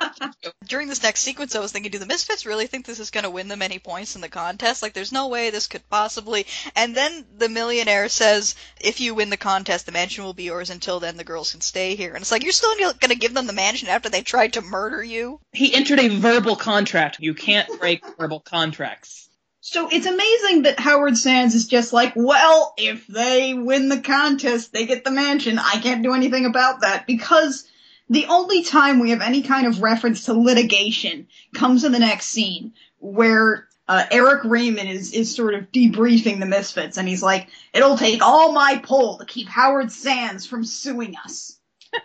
During 0.66 0.88
this 0.88 1.02
next 1.02 1.20
sequence, 1.20 1.54
I 1.54 1.60
was 1.60 1.72
thinking, 1.72 1.90
do 1.90 1.98
the 1.98 2.06
Misfits 2.06 2.46
really 2.46 2.66
think 2.66 2.86
this 2.86 3.00
is 3.00 3.10
going 3.10 3.24
to 3.24 3.30
win 3.30 3.48
them 3.48 3.62
any 3.62 3.78
points 3.78 4.14
in 4.14 4.20
the 4.20 4.28
contest? 4.28 4.82
Like, 4.82 4.92
there's 4.92 5.12
no 5.12 5.28
way 5.28 5.50
this 5.50 5.66
could 5.66 5.88
possibly. 5.88 6.46
And 6.76 6.94
then 6.94 7.24
the 7.36 7.48
millionaire 7.48 8.08
says, 8.08 8.54
if 8.80 9.00
you 9.00 9.14
win 9.14 9.30
the 9.30 9.36
contest, 9.36 9.86
the 9.86 9.92
mansion 9.92 10.24
will 10.24 10.34
be 10.34 10.44
yours. 10.44 10.70
Until 10.70 11.00
then, 11.00 11.16
the 11.16 11.24
girls 11.24 11.52
can 11.52 11.60
stay 11.60 11.94
here. 11.94 12.12
And 12.14 12.22
it's 12.22 12.32
like, 12.32 12.42
you're 12.42 12.52
still 12.52 12.76
going 12.78 13.10
to 13.10 13.14
give 13.16 13.34
them 13.34 13.46
the 13.46 13.52
mansion 13.52 13.88
after 13.88 14.08
they 14.08 14.22
tried 14.22 14.54
to 14.54 14.62
murder 14.62 15.02
you? 15.02 15.40
He 15.52 15.74
entered 15.74 16.00
a 16.00 16.08
verbal 16.08 16.56
contract. 16.56 17.18
You 17.20 17.34
can't 17.34 17.68
break 17.80 18.04
verbal 18.18 18.40
contracts. 18.40 19.28
So 19.60 19.88
it's 19.90 20.06
amazing 20.06 20.62
that 20.62 20.78
Howard 20.78 21.18
Sands 21.18 21.54
is 21.54 21.66
just 21.66 21.92
like, 21.92 22.14
well, 22.16 22.72
if 22.78 23.06
they 23.06 23.52
win 23.52 23.88
the 23.88 24.00
contest, 24.00 24.72
they 24.72 24.86
get 24.86 25.04
the 25.04 25.10
mansion. 25.10 25.58
I 25.58 25.78
can't 25.82 26.02
do 26.02 26.14
anything 26.14 26.46
about 26.46 26.80
that 26.82 27.06
because 27.06 27.68
the 28.10 28.26
only 28.26 28.62
time 28.62 28.98
we 28.98 29.10
have 29.10 29.20
any 29.20 29.42
kind 29.42 29.66
of 29.66 29.82
reference 29.82 30.24
to 30.24 30.34
litigation 30.34 31.28
comes 31.54 31.84
in 31.84 31.92
the 31.92 31.98
next 31.98 32.26
scene 32.26 32.72
where 32.98 33.68
uh, 33.86 34.04
Eric 34.10 34.44
Raymond 34.44 34.88
is, 34.88 35.12
is 35.12 35.34
sort 35.34 35.54
of 35.54 35.72
debriefing 35.72 36.40
the 36.40 36.46
Misfits 36.46 36.98
and 36.98 37.08
he's 37.08 37.22
like, 37.22 37.48
it'll 37.72 37.96
take 37.96 38.22
all 38.22 38.52
my 38.52 38.80
pull 38.82 39.18
to 39.18 39.24
keep 39.24 39.48
Howard 39.48 39.90
Sands 39.90 40.46
from 40.46 40.64
suing 40.64 41.14
us. 41.24 41.58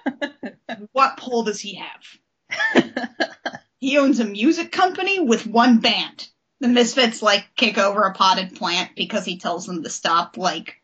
what 0.94 1.18
pull 1.18 1.44
does 1.44 1.60
he 1.60 1.76
have? 1.76 2.94
he 3.80 3.98
owns 3.98 4.20
a 4.20 4.26
music 4.26 4.72
company 4.72 5.20
with 5.20 5.46
one 5.46 5.80
band. 5.80 6.28
The 6.62 6.70
Misfits 6.70 7.22
like 7.22 7.46
kick 7.58 7.78
over 7.78 8.04
a 8.04 8.14
potted 8.14 8.56
plant 8.56 8.92
because 8.96 9.26
he 9.26 9.38
tells 9.38 9.66
them 9.66 9.84
to 9.84 9.90
stop 9.90 10.38
like 10.38 10.76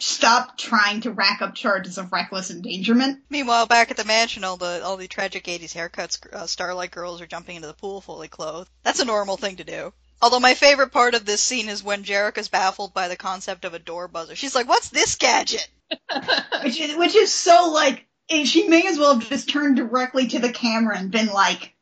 stop 0.00 0.58
trying 0.58 1.00
to 1.02 1.10
rack 1.10 1.42
up 1.42 1.54
charges 1.54 1.98
of 1.98 2.12
reckless 2.12 2.50
endangerment. 2.50 3.20
Meanwhile, 3.30 3.66
back 3.66 3.90
at 3.90 3.96
the 3.96 4.04
mansion, 4.04 4.44
all 4.44 4.56
the 4.56 4.82
all 4.84 4.96
the 4.96 5.08
tragic 5.08 5.44
'80s 5.44 5.74
haircuts, 5.74 6.32
uh, 6.32 6.46
Starlight 6.46 6.90
girls 6.90 7.20
are 7.20 7.26
jumping 7.26 7.56
into 7.56 7.68
the 7.68 7.74
pool 7.74 8.00
fully 8.00 8.28
clothed. 8.28 8.70
That's 8.82 9.00
a 9.00 9.04
normal 9.04 9.36
thing 9.36 9.56
to 9.56 9.64
do. 9.64 9.92
Although 10.20 10.40
my 10.40 10.54
favorite 10.54 10.92
part 10.92 11.14
of 11.14 11.26
this 11.26 11.42
scene 11.42 11.68
is 11.68 11.82
when 11.82 12.04
Jerrica's 12.04 12.48
baffled 12.48 12.94
by 12.94 13.08
the 13.08 13.16
concept 13.16 13.64
of 13.64 13.74
a 13.74 13.78
door 13.78 14.08
buzzer. 14.08 14.34
She's 14.34 14.54
like, 14.54 14.68
"What's 14.68 14.88
this 14.88 15.16
gadget?" 15.16 15.68
which 16.64 16.80
is 16.80 16.96
which 16.96 17.14
is 17.14 17.32
so 17.32 17.70
like 17.70 18.06
she 18.44 18.68
may 18.68 18.86
as 18.86 18.98
well 18.98 19.14
have 19.14 19.28
just 19.28 19.48
turned 19.48 19.76
directly 19.76 20.28
to 20.28 20.38
the 20.38 20.52
camera 20.52 20.96
and 20.98 21.10
been 21.10 21.28
like, 21.28 21.74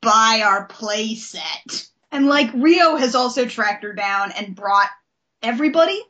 "Buy 0.00 0.42
our 0.44 0.68
playset." 0.68 1.88
And 2.10 2.26
like 2.26 2.52
Rio 2.54 2.96
has 2.96 3.14
also 3.14 3.46
tracked 3.46 3.84
her 3.84 3.92
down 3.92 4.32
and 4.32 4.54
brought 4.54 4.90
everybody. 5.42 6.00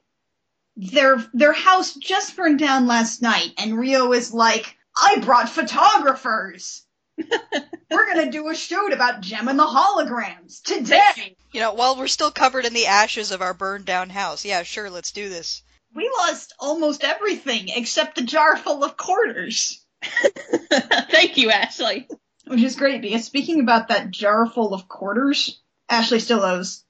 Their 0.76 1.24
their 1.32 1.52
house 1.52 1.94
just 1.94 2.36
burned 2.36 2.58
down 2.58 2.86
last 2.86 3.22
night, 3.22 3.52
and 3.58 3.78
Rio 3.78 4.12
is 4.12 4.32
like, 4.32 4.76
I 4.96 5.18
brought 5.20 5.48
photographers. 5.48 6.84
we're 7.90 8.06
gonna 8.12 8.30
do 8.30 8.48
a 8.48 8.54
shoot 8.54 8.92
about 8.92 9.20
Jem 9.20 9.48
and 9.48 9.58
the 9.58 9.66
holograms 9.66 10.62
today. 10.62 11.36
You 11.52 11.60
know, 11.60 11.74
while 11.74 11.96
we're 11.96 12.08
still 12.08 12.32
covered 12.32 12.64
in 12.64 12.74
the 12.74 12.86
ashes 12.86 13.30
of 13.30 13.40
our 13.40 13.54
burned 13.54 13.84
down 13.84 14.10
house. 14.10 14.44
Yeah, 14.44 14.64
sure, 14.64 14.90
let's 14.90 15.12
do 15.12 15.28
this. 15.28 15.62
We 15.94 16.10
lost 16.18 16.52
almost 16.58 17.04
everything 17.04 17.68
except 17.68 18.16
the 18.16 18.22
jar 18.22 18.56
full 18.56 18.82
of 18.82 18.96
quarters. 18.96 19.84
Thank 20.02 21.36
you, 21.36 21.50
Ashley. 21.50 22.08
Which 22.46 22.62
is 22.62 22.74
great 22.74 23.00
because 23.00 23.24
speaking 23.24 23.60
about 23.60 23.88
that 23.88 24.10
jar 24.10 24.46
full 24.46 24.74
of 24.74 24.88
quarters, 24.88 25.62
Ashley 25.88 26.18
still 26.18 26.42
owes 26.42 26.84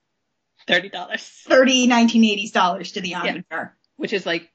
thirty 0.67 0.89
dollars, 0.89 1.23
thirty 1.47 1.89
1980s 1.89 2.53
dollars 2.53 2.93
to 2.93 3.01
the 3.01 3.15
Ivan 3.15 3.45
yeah. 3.51 3.69
which 3.97 4.13
is 4.13 4.27
like, 4.27 4.51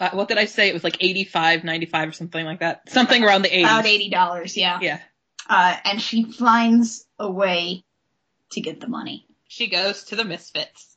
uh, 0.00 0.10
what 0.10 0.28
did 0.28 0.38
I 0.38 0.44
say? 0.44 0.68
It 0.68 0.74
was 0.74 0.84
like 0.84 0.98
85, 1.00 1.64
95 1.64 2.08
or 2.08 2.12
something 2.12 2.44
like 2.44 2.60
that. 2.60 2.88
Something 2.88 3.24
around 3.24 3.42
the 3.42 3.48
80s. 3.48 3.60
About 3.62 3.86
eighty 3.86 4.10
dollars, 4.10 4.56
yeah. 4.56 4.78
Yeah. 4.80 5.00
Uh, 5.48 5.76
and 5.84 6.00
she 6.00 6.30
finds 6.32 7.06
a 7.18 7.30
way 7.30 7.84
to 8.50 8.60
get 8.60 8.80
the 8.80 8.88
money. 8.88 9.26
She 9.48 9.68
goes 9.68 10.04
to 10.04 10.16
the 10.16 10.24
Misfits. 10.24 10.96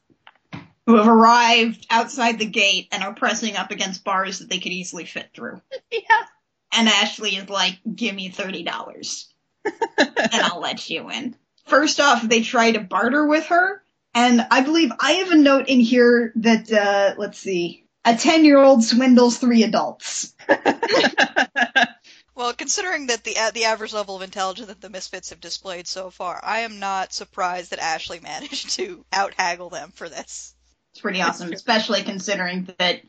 Who 0.86 0.96
have 0.96 1.08
arrived 1.08 1.86
outside 1.92 2.40
the 2.40 2.48
gate 2.48 2.88
and 2.92 3.04
are 3.04 3.14
pressing 3.14 3.56
up 3.56 3.70
against 3.70 4.04
bars 4.04 4.40
that 4.40 4.50
they 4.50 4.58
could 4.58 4.72
easily 4.72 5.06
fit 5.06 5.30
through. 5.36 5.62
yeah. 5.92 6.26
And 6.74 6.90
Ashley 6.90 7.36
is 7.36 7.48
like, 7.48 7.78
give 7.96 8.16
me 8.16 8.32
$30 8.32 9.26
and 9.66 10.42
I'll 10.44 10.60
let 10.60 10.90
you 10.90 11.12
in. 11.12 11.36
First 11.68 12.00
off, 12.00 12.24
they 12.24 12.42
try 12.42 12.72
to 12.72 12.80
barter 12.80 13.26
with 13.28 13.46
her, 13.48 13.84
and 14.14 14.46
I 14.50 14.62
believe 14.62 14.92
I 15.00 15.14
have 15.14 15.32
a 15.32 15.36
note 15.36 15.68
in 15.68 15.80
here 15.80 16.32
that 16.38 16.72
uh, 16.72 17.16
let's 17.18 17.40
see, 17.40 17.86
a 18.06 18.16
ten-year-old 18.16 18.84
swindles 18.84 19.38
three 19.38 19.64
adults. 19.64 20.34
well, 22.36 22.54
considering 22.54 23.08
that 23.08 23.24
the 23.24 23.38
uh, 23.38 23.52
the 23.52 23.66
average 23.66 23.94
level 23.94 24.16
of 24.16 24.22
intelligence 24.22 24.68
that 24.68 24.82
the 24.82 24.90
Misfits 24.90 25.30
have 25.30 25.40
displayed 25.40 25.88
so 25.88 26.10
far, 26.10 26.40
I 26.44 26.60
am 26.60 26.80
not 26.80 27.14
surprised 27.14 27.72
that 27.72 27.80
Ashley 27.80 28.20
managed 28.24 28.72
to 28.72 29.06
out 29.14 29.34
haggle 29.38 29.70
them 29.70 29.92
for 29.94 30.10
this. 30.10 30.56
It's 30.92 31.02
pretty 31.02 31.22
awesome, 31.22 31.54
especially 31.54 32.02
considering 32.02 32.68
that 32.80 33.02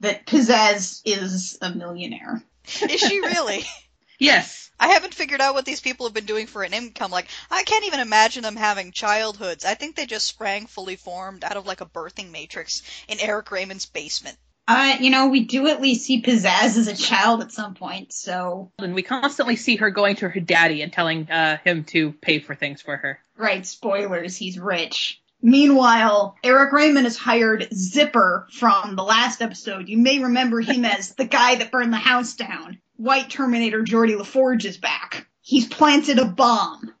that 0.00 0.26
Pizzazz 0.26 1.02
is 1.04 1.58
a 1.60 1.74
millionaire. 1.74 2.42
Is 2.82 3.00
she 3.00 3.20
really? 3.20 3.64
yes. 4.18 4.70
I 4.78 4.88
haven't 4.88 5.14
figured 5.14 5.40
out 5.40 5.54
what 5.54 5.64
these 5.64 5.80
people 5.80 6.06
have 6.06 6.14
been 6.14 6.26
doing 6.26 6.46
for 6.46 6.62
an 6.62 6.74
income. 6.74 7.10
Like, 7.10 7.28
I 7.50 7.62
can't 7.62 7.86
even 7.86 8.00
imagine 8.00 8.42
them 8.42 8.56
having 8.56 8.92
childhoods. 8.92 9.64
I 9.64 9.74
think 9.74 9.96
they 9.96 10.06
just 10.06 10.26
sprang 10.26 10.66
fully 10.66 10.96
formed 10.96 11.44
out 11.44 11.56
of 11.56 11.66
like 11.66 11.80
a 11.80 11.86
birthing 11.86 12.30
matrix 12.30 12.82
in 13.08 13.18
Eric 13.20 13.50
Raymond's 13.50 13.86
basement. 13.86 14.36
Uh, 14.68 14.96
you 14.98 15.10
know, 15.10 15.28
we 15.28 15.44
do 15.44 15.68
at 15.68 15.80
least 15.80 16.04
see 16.04 16.22
Pizzazz 16.22 16.76
as 16.76 16.88
a 16.88 16.96
child 16.96 17.40
at 17.40 17.52
some 17.52 17.74
point, 17.74 18.12
so. 18.12 18.72
And 18.78 18.94
we 18.94 19.02
constantly 19.02 19.54
see 19.54 19.76
her 19.76 19.90
going 19.90 20.16
to 20.16 20.28
her 20.28 20.40
daddy 20.40 20.82
and 20.82 20.92
telling 20.92 21.30
uh, 21.30 21.58
him 21.64 21.84
to 21.84 22.12
pay 22.12 22.40
for 22.40 22.54
things 22.54 22.82
for 22.82 22.96
her. 22.96 23.20
Right, 23.36 23.64
spoilers, 23.64 24.36
he's 24.36 24.58
rich. 24.58 25.22
Meanwhile, 25.40 26.36
Eric 26.42 26.72
Raymond 26.72 27.06
has 27.06 27.16
hired 27.16 27.68
Zipper 27.72 28.48
from 28.50 28.96
the 28.96 29.04
last 29.04 29.40
episode. 29.40 29.88
You 29.88 29.98
may 29.98 30.18
remember 30.18 30.60
him 30.60 30.84
as 30.84 31.14
the 31.14 31.26
guy 31.26 31.54
that 31.56 31.70
burned 31.70 31.92
the 31.92 31.98
house 31.98 32.34
down. 32.34 32.80
White 32.96 33.30
Terminator 33.30 33.82
Geordi 33.82 34.16
LaForge 34.16 34.64
is 34.64 34.76
back. 34.76 35.28
He's 35.42 35.66
planted 35.66 36.18
a 36.18 36.24
bomb. 36.24 36.92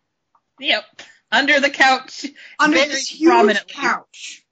Yep. 0.60 0.84
Under 1.32 1.60
the 1.60 1.70
couch. 1.70 2.26
Under 2.58 2.78
this 2.78 3.08
huge 3.08 3.66
couch. 3.68 4.44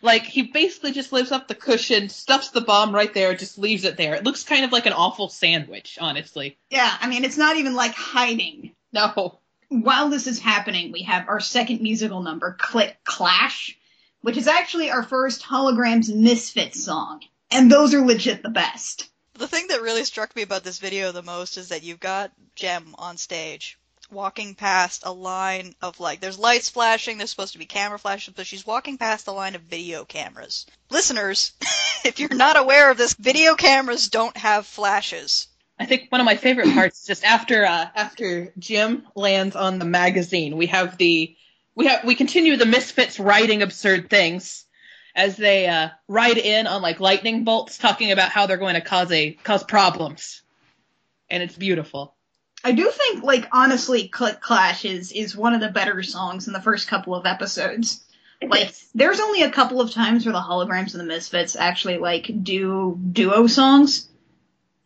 Like, 0.00 0.24
he 0.24 0.42
basically 0.42 0.92
just 0.92 1.12
lifts 1.12 1.30
up 1.30 1.46
the 1.46 1.54
cushion, 1.54 2.08
stuffs 2.08 2.50
the 2.50 2.60
bomb 2.60 2.92
right 2.92 3.12
there, 3.14 3.34
just 3.34 3.56
leaves 3.56 3.84
it 3.84 3.96
there. 3.96 4.14
It 4.14 4.24
looks 4.24 4.42
kind 4.42 4.64
of 4.64 4.72
like 4.72 4.86
an 4.86 4.92
awful 4.92 5.28
sandwich, 5.28 5.96
honestly. 6.00 6.58
Yeah, 6.70 6.92
I 7.00 7.08
mean, 7.08 7.24
it's 7.24 7.38
not 7.38 7.56
even 7.56 7.74
like 7.74 7.94
hiding. 7.94 8.74
No. 8.92 9.38
While 9.68 10.10
this 10.10 10.26
is 10.26 10.40
happening, 10.40 10.90
we 10.90 11.02
have 11.02 11.28
our 11.28 11.40
second 11.40 11.82
musical 11.82 12.20
number, 12.20 12.56
Click 12.58 12.96
Clash, 13.04 13.78
which 14.22 14.36
is 14.36 14.48
actually 14.48 14.90
our 14.90 15.04
first 15.04 15.42
Holograms 15.42 16.12
Misfit 16.12 16.74
song. 16.74 17.20
And 17.50 17.70
those 17.70 17.94
are 17.94 18.04
legit 18.04 18.42
the 18.42 18.50
best. 18.50 19.08
The 19.34 19.48
thing 19.48 19.68
that 19.68 19.82
really 19.82 20.04
struck 20.04 20.34
me 20.36 20.42
about 20.42 20.64
this 20.64 20.78
video 20.78 21.12
the 21.12 21.22
most 21.22 21.56
is 21.56 21.68
that 21.68 21.82
you've 21.82 22.00
got 22.00 22.32
Jem 22.54 22.94
on 22.98 23.16
stage 23.16 23.78
walking 24.12 24.54
past 24.54 25.02
a 25.04 25.12
line 25.12 25.74
of 25.80 25.98
like 25.98 26.20
there's 26.20 26.38
lights 26.38 26.68
flashing, 26.68 27.18
there's 27.18 27.30
supposed 27.30 27.54
to 27.54 27.58
be 27.58 27.66
camera 27.66 27.98
flashes, 27.98 28.34
but 28.36 28.46
she's 28.46 28.66
walking 28.66 28.98
past 28.98 29.26
a 29.26 29.32
line 29.32 29.54
of 29.54 29.62
video 29.62 30.04
cameras. 30.04 30.66
Listeners, 30.90 31.52
if 32.04 32.20
you're 32.20 32.34
not 32.34 32.56
aware 32.56 32.90
of 32.90 32.98
this, 32.98 33.14
video 33.14 33.54
cameras 33.54 34.08
don't 34.08 34.36
have 34.36 34.66
flashes. 34.66 35.48
I 35.78 35.86
think 35.86 36.12
one 36.12 36.20
of 36.20 36.26
my 36.26 36.36
favorite 36.36 36.72
parts 36.74 37.00
is 37.00 37.06
just 37.06 37.24
after 37.24 37.64
uh, 37.64 37.86
after 37.94 38.52
Jem 38.58 39.06
lands 39.16 39.56
on 39.56 39.78
the 39.78 39.84
magazine, 39.84 40.56
we 40.56 40.66
have 40.66 40.98
the 40.98 41.34
we 41.74 41.86
have 41.86 42.04
we 42.04 42.14
continue 42.14 42.56
the 42.56 42.66
misfits 42.66 43.18
writing 43.18 43.62
absurd 43.62 44.10
things 44.10 44.66
as 45.14 45.36
they 45.36 45.66
uh, 45.66 45.90
ride 46.08 46.38
in 46.38 46.66
on 46.66 46.82
like 46.82 47.00
lightning 47.00 47.44
bolts, 47.44 47.78
talking 47.78 48.12
about 48.12 48.30
how 48.30 48.46
they're 48.46 48.56
going 48.56 48.74
to 48.74 48.80
cause 48.80 49.10
a 49.12 49.32
cause 49.32 49.64
problems, 49.64 50.42
and 51.28 51.42
it's 51.42 51.56
beautiful. 51.56 52.14
I 52.64 52.72
do 52.72 52.90
think, 52.90 53.24
like 53.24 53.48
honestly, 53.52 54.08
Click 54.08 54.40
Clash 54.40 54.84
is 54.84 55.12
is 55.12 55.36
one 55.36 55.54
of 55.54 55.60
the 55.60 55.68
better 55.68 56.02
songs 56.02 56.46
in 56.46 56.52
the 56.52 56.62
first 56.62 56.88
couple 56.88 57.14
of 57.14 57.26
episodes. 57.26 58.04
Like, 58.40 58.74
there's 58.92 59.20
only 59.20 59.42
a 59.42 59.50
couple 59.52 59.80
of 59.80 59.92
times 59.92 60.24
where 60.24 60.32
the 60.32 60.40
holograms 60.40 60.92
and 60.92 61.00
the 61.00 61.04
Misfits 61.04 61.54
actually 61.54 61.98
like 61.98 62.28
do 62.42 62.98
duo 63.12 63.46
songs, 63.46 64.08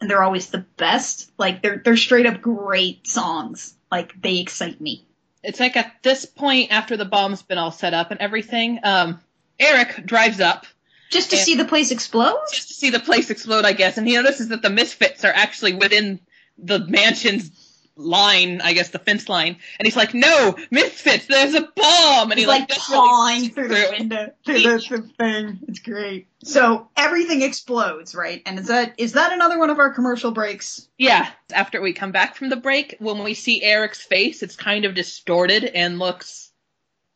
and 0.00 0.10
they're 0.10 0.22
always 0.22 0.50
the 0.50 0.66
best. 0.76 1.30
Like, 1.38 1.62
they're 1.62 1.78
they're 1.78 1.96
straight 1.96 2.26
up 2.26 2.40
great 2.40 3.06
songs. 3.06 3.74
Like, 3.90 4.20
they 4.20 4.40
excite 4.40 4.80
me. 4.80 5.06
It's 5.42 5.60
like 5.60 5.76
at 5.76 6.02
this 6.02 6.26
point, 6.26 6.72
after 6.72 6.96
the 6.96 7.04
bomb's 7.04 7.42
been 7.42 7.56
all 7.56 7.70
set 7.70 7.94
up 7.94 8.10
and 8.10 8.20
everything, 8.20 8.80
um, 8.82 9.20
Eric 9.58 10.04
drives 10.06 10.40
up. 10.40 10.66
Just 11.10 11.30
to 11.30 11.36
see 11.36 11.54
the 11.54 11.64
place 11.64 11.92
explode? 11.92 12.40
Just 12.52 12.68
to 12.68 12.74
see 12.74 12.90
the 12.90 13.00
place 13.00 13.30
explode, 13.30 13.64
I 13.64 13.72
guess. 13.72 13.96
And 13.96 14.06
he 14.06 14.14
notices 14.14 14.48
that 14.48 14.62
the 14.62 14.70
misfits 14.70 15.24
are 15.24 15.32
actually 15.32 15.74
within 15.74 16.20
the 16.58 16.80
mansion's 16.80 17.50
line, 17.96 18.60
I 18.62 18.74
guess 18.74 18.90
the 18.90 18.98
fence 18.98 19.28
line, 19.28 19.56
and 19.78 19.86
he's 19.86 19.96
like, 19.96 20.14
"No, 20.14 20.56
misfits, 20.70 21.26
there's 21.26 21.54
a 21.54 21.62
bomb!" 21.62 22.30
And 22.30 22.38
He's 22.38 22.44
he 22.44 22.46
like 22.46 22.68
desperately 22.68 23.06
pawing 23.06 23.40
reaches 23.40 23.54
through 23.54 23.68
the 23.68 23.88
window 23.98 24.32
through 24.44 24.62
the 24.62 25.10
thing. 25.18 25.58
It's 25.68 25.78
great. 25.78 26.28
So 26.44 26.88
everything 26.96 27.42
explodes, 27.42 28.14
right? 28.14 28.42
And 28.46 28.58
is 28.58 28.68
that 28.68 28.94
is 28.98 29.12
that 29.12 29.32
another 29.32 29.58
one 29.58 29.70
of 29.70 29.78
our 29.78 29.92
commercial 29.92 30.30
breaks? 30.30 30.88
Yeah. 30.98 31.28
After 31.52 31.80
we 31.80 31.92
come 31.92 32.12
back 32.12 32.36
from 32.36 32.50
the 32.50 32.56
break, 32.56 32.96
when 32.98 33.24
we 33.24 33.34
see 33.34 33.62
Eric's 33.62 34.02
face, 34.02 34.42
it's 34.42 34.56
kind 34.56 34.84
of 34.84 34.94
distorted 34.94 35.64
and 35.64 35.98
looks 35.98 36.50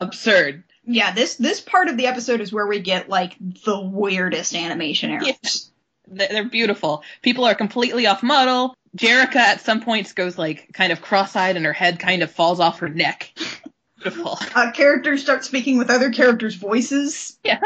absurd. 0.00 0.64
Yeah, 0.92 1.12
this 1.12 1.36
this 1.36 1.60
part 1.60 1.88
of 1.88 1.96
the 1.96 2.06
episode 2.06 2.40
is 2.40 2.52
where 2.52 2.66
we 2.66 2.80
get 2.80 3.08
like 3.08 3.36
the 3.64 3.80
weirdest 3.80 4.54
animation 4.54 5.10
errors. 5.10 5.70
They- 6.08 6.26
They're 6.26 6.44
beautiful. 6.44 7.02
People 7.22 7.44
are 7.44 7.54
completely 7.54 8.06
off 8.06 8.22
model. 8.22 8.74
Jerrica 8.96 9.36
at 9.36 9.60
some 9.60 9.82
points 9.82 10.12
goes 10.14 10.36
like 10.36 10.70
kind 10.72 10.90
of 10.92 11.00
cross-eyed 11.00 11.56
and 11.56 11.64
her 11.64 11.72
head 11.72 12.00
kind 12.00 12.22
of 12.24 12.30
falls 12.32 12.58
off 12.58 12.80
her 12.80 12.88
neck. 12.88 13.32
Beautiful. 14.02 14.38
Uh, 14.54 14.72
characters 14.72 15.22
start 15.22 15.44
speaking 15.44 15.78
with 15.78 15.90
other 15.90 16.10
characters' 16.10 16.54
voices. 16.56 17.38
Yeah. 17.44 17.60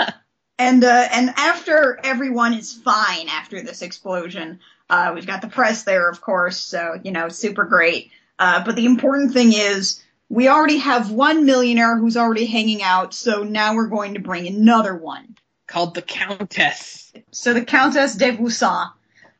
And 0.58 0.84
uh, 0.84 1.08
and 1.12 1.30
after 1.36 1.98
everyone 2.04 2.52
is 2.54 2.72
fine 2.74 3.28
after 3.28 3.62
this 3.62 3.82
explosion, 3.82 4.60
uh, 4.90 5.12
we've 5.14 5.26
got 5.26 5.40
the 5.40 5.48
press 5.48 5.84
there, 5.84 6.10
of 6.10 6.20
course. 6.20 6.58
So 6.58 7.00
you 7.02 7.12
know, 7.12 7.28
super 7.30 7.64
great. 7.64 8.10
Uh, 8.38 8.64
but 8.64 8.76
the 8.76 8.84
important 8.86 9.32
thing 9.32 9.52
is 9.52 10.02
we 10.34 10.48
already 10.48 10.78
have 10.78 11.12
one 11.12 11.46
millionaire 11.46 11.96
who's 11.96 12.16
already 12.16 12.44
hanging 12.46 12.82
out. 12.82 13.14
So 13.14 13.44
now 13.44 13.76
we're 13.76 13.86
going 13.86 14.14
to 14.14 14.20
bring 14.20 14.48
another 14.48 14.92
one. 14.92 15.36
Called 15.68 15.94
the 15.94 16.02
Countess. 16.02 17.12
So 17.30 17.54
the 17.54 17.64
Countess 17.64 18.16
de 18.16 18.32
Voussaint 18.32 18.90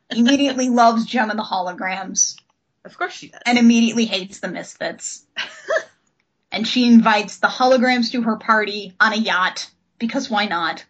immediately 0.09 0.69
loves 0.81 1.05
Jem 1.05 1.29
and 1.29 1.37
the 1.37 1.43
holograms 1.43 2.37
Of 2.85 2.97
course 2.97 3.11
she 3.11 3.27
does. 3.27 3.41
and 3.45 3.57
immediately 3.57 4.05
hates 4.05 4.39
the 4.39 4.47
Misfits. 4.47 5.25
and 6.51 6.65
she 6.65 6.87
invites 6.87 7.39
the 7.39 7.47
holograms 7.47 8.13
to 8.13 8.21
her 8.21 8.37
party 8.37 8.93
on 8.97 9.11
a 9.11 9.17
yacht 9.17 9.69
because 9.99 10.29
why 10.29 10.45
not? 10.45 10.85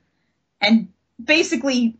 And 0.61 0.89
basically 1.21 1.97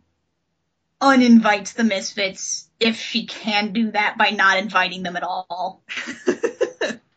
uninvites 1.00 1.72
the 1.72 1.82
Misfits 1.82 2.70
if 2.78 3.00
she 3.00 3.26
can 3.26 3.72
do 3.72 3.90
that 3.90 4.16
by 4.16 4.30
not 4.30 4.58
inviting 4.58 5.02
them 5.02 5.16
at 5.16 5.24
all. 5.24 5.82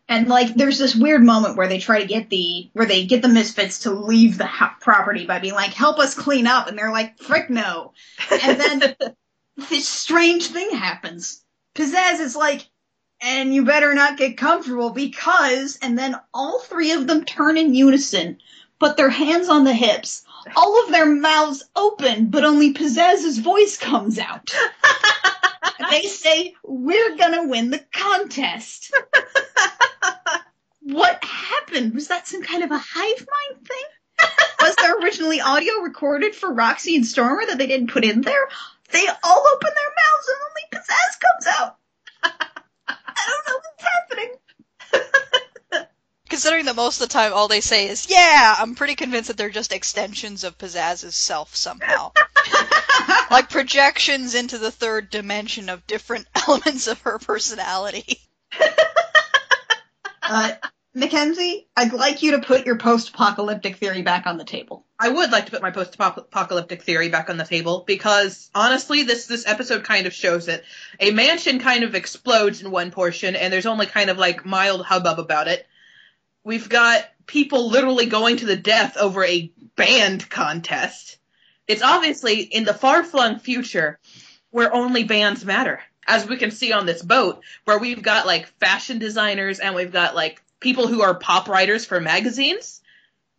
and 0.10 0.28
like 0.28 0.56
there's 0.56 0.80
this 0.80 0.96
weird 0.96 1.24
moment 1.24 1.56
where 1.56 1.68
they 1.68 1.80
try 1.80 2.02
to 2.02 2.08
get 2.08 2.30
the 2.30 2.70
where 2.74 2.88
they 2.88 3.06
get 3.06 3.22
the 3.22 3.30
Misfits 3.30 3.80
to 3.80 3.92
leave 3.92 4.38
the 4.38 4.48
ho- 4.48 4.76
property 4.82 5.26
by 5.26 5.40
being 5.40 5.54
like 5.54 5.74
help 5.74 6.00
us 6.00 6.16
clean 6.16 6.48
up 6.48 6.68
and 6.68 6.78
they're 6.78 6.92
like 6.92 7.18
frick 7.20 7.50
no. 7.50 7.94
And 8.44 8.60
then 8.60 8.96
this 9.70 9.88
strange 9.88 10.48
thing 10.48 10.72
happens. 10.72 11.46
Pizzazz 11.76 12.20
is 12.20 12.36
like 12.36 12.68
and 13.22 13.54
you 13.54 13.66
better 13.66 13.94
not 13.94 14.18
get 14.18 14.38
comfortable 14.38 14.92
because, 14.92 15.78
and 15.82 15.98
then 15.98 16.16
all 16.34 16.60
three 16.62 16.92
of 16.94 17.06
them 17.06 17.26
turn 17.26 17.58
in 17.58 17.74
unison, 17.74 18.38
put 18.80 18.96
their 18.96 19.10
hands 19.10 19.50
on 19.50 19.66
the 19.66 19.74
hips, 19.74 20.24
all 20.56 20.86
of 20.86 20.92
their 20.92 21.06
mouths 21.06 21.66
open, 21.76 22.28
but 22.28 22.46
only 22.46 22.74
Pizzazz's 22.74 23.38
voice 23.40 23.78
comes 23.78 24.20
out. 24.20 24.50
they 25.92 26.04
say, 26.04 26.56
we're 26.64 27.18
gonna 27.18 27.48
win 27.48 27.72
the 27.72 27.84
contest. 27.92 28.94
what 30.92 31.24
happened? 31.24 31.94
Was 31.94 32.08
that 32.08 32.28
some 32.28 32.42
kind 32.42 32.64
of 32.64 32.72
a 32.72 32.78
hive 32.78 33.28
mind 33.28 33.68
thing? 33.68 33.84
Was 34.62 34.76
there 34.76 34.98
originally 34.98 35.40
audio 35.40 35.76
recorded 35.82 36.36
for 36.36 36.52
Roxy 36.52 36.96
and 36.96 37.06
Stormer 37.06 37.46
that 37.46 37.58
they 37.58 37.68
didn't 37.68 37.92
put 37.92 38.04
in 38.04 38.22
there? 38.22 38.50
They 38.92 39.08
all 39.24 39.48
open 39.54 39.70
their 39.76 39.94
mouths 39.96 40.28
and 40.28 40.38
only 40.50 40.64
Pizzazz 40.74 41.20
comes 41.20 41.48
out. 41.48 41.78
I 42.88 43.28
don't 43.28 43.48
know 43.48 43.60
what's 43.64 43.84
happening. 44.92 45.88
Considering 46.30 46.66
that 46.66 46.76
most 46.76 47.02
of 47.02 47.08
the 47.08 47.14
time 47.14 47.34
all 47.34 47.48
they 47.48 47.62
say 47.62 47.88
is, 47.88 48.10
yeah, 48.10 48.56
I'm 48.58 48.76
pretty 48.76 48.96
convinced 48.96 49.28
that 49.28 49.38
they're 49.38 49.50
just 49.50 49.72
extensions 49.72 50.44
of 50.44 50.58
Pizzazz's 50.58 51.16
self 51.16 51.56
somehow. 51.56 52.12
like 53.32 53.50
projections 53.50 54.36
into 54.36 54.58
the 54.58 54.72
third 54.72 55.10
dimension 55.10 55.70
of 55.70 55.86
different 55.88 56.28
elements 56.48 56.88
of 56.88 57.00
her 57.02 57.20
personality. 57.20 58.20
Uh, 60.22 60.52
Mackenzie, 60.96 61.68
I'd 61.78 61.94
like 61.94 62.24
you 62.24 62.32
to 62.32 62.40
put 62.40 62.66
your 62.66 62.78
post-apocalyptic 62.78 63.76
theory 63.76 64.02
back 64.02 64.26
on 64.26 64.38
the 64.38 64.44
table. 64.44 64.86
I 64.98 65.10
would 65.10 65.32
like 65.32 65.46
to 65.46 65.52
put 65.52 65.62
my 65.62 65.70
post-apocalyptic 65.70 66.82
theory 66.82 67.10
back 67.10 67.30
on 67.30 67.38
the 67.38 67.44
table 67.44 67.84
because 67.86 68.50
honestly, 68.56 69.04
this 69.04 69.28
this 69.28 69.48
episode 69.48 69.84
kind 69.84 70.08
of 70.08 70.14
shows 70.14 70.48
it. 70.48 70.64
A 71.00 71.12
mansion 71.12 71.60
kind 71.60 71.84
of 71.84 71.94
explodes 71.94 72.62
in 72.62 72.72
one 72.72 72.90
portion, 72.90 73.36
and 73.36 73.54
there's 73.54 73.68
only 73.68 73.86
kind 73.86 74.10
of 74.10 74.18
like 74.18 74.46
mild 74.46 74.84
hubbub 74.84 75.20
about 75.20 75.48
it. 75.48 75.68
We've 76.44 76.68
got 76.68 77.06
people 77.28 77.70
literally 77.70 78.08
going 78.08 78.38
to 78.38 78.48
the 78.48 78.58
death 78.58 78.98
over 78.98 79.24
a 79.24 79.52
band 79.76 80.28
contest. 80.28 81.18
It's 81.68 81.84
obviously 81.84 82.42
in 82.42 82.64
the 82.64 82.74
far-flung 82.74 83.38
future 83.38 84.00
where 84.50 84.74
only 84.74 85.04
bands 85.04 85.46
matter, 85.46 85.82
as 86.08 86.28
we 86.28 86.38
can 86.38 86.50
see 86.50 86.74
on 86.74 86.88
this 86.88 87.04
boat, 87.04 87.44
where 87.66 87.78
we've 87.78 88.02
got 88.02 88.26
like 88.26 88.48
fashion 88.60 88.98
designers 88.98 89.60
and 89.60 89.76
we've 89.76 89.94
got 89.94 90.16
like 90.16 90.42
people 90.60 90.88
who 90.88 91.02
are 91.02 91.16
pop 91.16 91.48
writers 91.48 91.86
for 91.86 92.00
magazines 92.00 92.82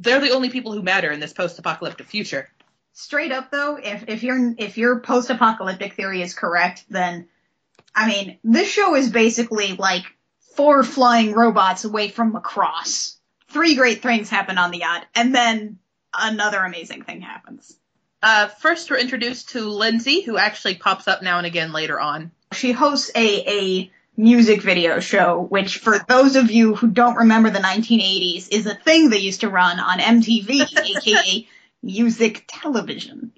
they're 0.00 0.20
the 0.20 0.30
only 0.30 0.48
people 0.48 0.72
who 0.72 0.82
matter 0.82 1.12
in 1.12 1.20
this 1.20 1.32
post-apocalyptic 1.32 2.06
future. 2.06 2.48
Straight 2.92 3.30
up 3.30 3.50
though, 3.50 3.76
if 3.76 4.04
if 4.08 4.22
your 4.22 4.54
if 4.58 4.76
your 4.76 5.00
post-apocalyptic 5.00 5.94
theory 5.94 6.22
is 6.22 6.34
correct, 6.34 6.84
then 6.88 7.28
I 7.94 8.08
mean, 8.08 8.38
this 8.42 8.68
show 8.68 8.94
is 8.96 9.10
basically 9.10 9.74
like 9.74 10.04
four 10.56 10.82
flying 10.82 11.32
robots 11.32 11.84
away 11.84 12.08
from 12.08 12.32
Macross. 12.32 13.16
Three 13.48 13.74
great 13.74 14.02
things 14.02 14.28
happen 14.28 14.58
on 14.58 14.70
the 14.70 14.78
yacht, 14.78 15.06
and 15.14 15.34
then 15.34 15.78
another 16.18 16.60
amazing 16.60 17.02
thing 17.02 17.20
happens. 17.20 17.76
Uh, 18.22 18.48
first, 18.48 18.90
we're 18.90 18.98
introduced 18.98 19.50
to 19.50 19.68
Lindsay, 19.68 20.20
who 20.22 20.36
actually 20.36 20.74
pops 20.74 21.08
up 21.08 21.22
now 21.22 21.38
and 21.38 21.46
again 21.46 21.72
later 21.72 21.98
on. 22.00 22.32
She 22.52 22.72
hosts 22.72 23.10
a 23.14 23.80
a 23.80 23.90
music 24.16 24.62
video 24.62 25.00
show, 25.00 25.40
which 25.48 25.78
for 25.78 25.98
those 26.08 26.36
of 26.36 26.50
you 26.50 26.74
who 26.74 26.88
don't 26.88 27.16
remember 27.16 27.50
the 27.50 27.58
1980s 27.58 28.48
is 28.50 28.66
a 28.66 28.74
thing 28.74 29.08
they 29.08 29.18
used 29.18 29.40
to 29.40 29.48
run 29.48 29.80
on 29.80 29.98
MTV, 29.98 30.60
aka 30.96 31.48
music 31.82 32.44
television. 32.46 33.32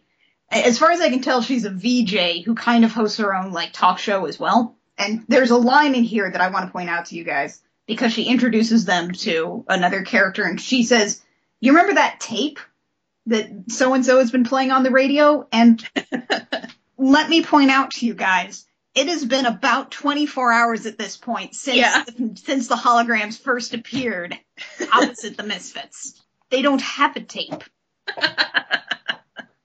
As 0.51 0.79
far 0.79 0.91
as 0.91 1.01
I 1.01 1.09
can 1.09 1.23
tell, 1.23 1.41
she's 1.41 1.65
a 1.65 1.71
VJ 1.71 2.45
who 2.45 2.55
kind 2.55 2.85
of 2.85 2.93
hosts 2.93 3.19
her 3.19 3.35
own 3.35 3.53
like 3.53 3.73
talk 3.73 3.99
show 3.99 4.27
as 4.27 4.39
well. 4.39 4.77
And 4.99 5.25
there's 5.29 5.51
a 5.51 5.57
line 5.57 5.95
in 5.95 6.05
here 6.05 6.31
that 6.31 6.41
I 6.41 6.51
want 6.51 6.67
to 6.67 6.73
point 6.73 6.91
out 6.91 7.07
to 7.07 7.15
you 7.15 7.25
guys 7.25 7.63
because 7.87 8.13
she 8.13 8.25
introduces 8.25 8.85
them 8.85 9.13
to 9.13 9.65
another 9.69 10.03
character 10.03 10.45
and 10.45 10.61
she 10.61 10.83
says, 10.83 11.23
"You 11.61 11.73
remember 11.73 11.95
that 11.95 12.21
tape 12.21 12.61
that 13.27 13.49
so 13.69 13.95
and 13.95 14.05
so 14.05 14.19
has 14.19 14.31
been 14.31 14.45
playing 14.45 14.71
on 14.71 14.83
the 14.83 14.91
radio?" 14.91 15.47
And 15.51 15.83
let 16.99 17.31
me 17.31 17.43
point 17.43 17.71
out 17.71 17.93
to 17.93 18.07
you 18.07 18.15
guys, 18.15 18.67
it 18.95 19.07
has 19.09 19.25
been 19.25 19.47
about 19.47 19.91
24 19.91 20.53
hours 20.53 20.87
at 20.87 20.99
this 20.99 21.17
point 21.17 21.55
since 21.55 21.79
Yeah. 21.79 22.05
since 22.37 22.69
the 22.69 22.75
holograms 22.77 23.39
first 23.41 23.75
appeared 23.75 24.39
opposite 24.93 25.37
the 25.37 25.43
Misfits. 25.45 26.23
They 26.51 26.63
don't 26.63 26.83
have 26.83 27.17
a 27.17 27.21
tape. 27.21 27.65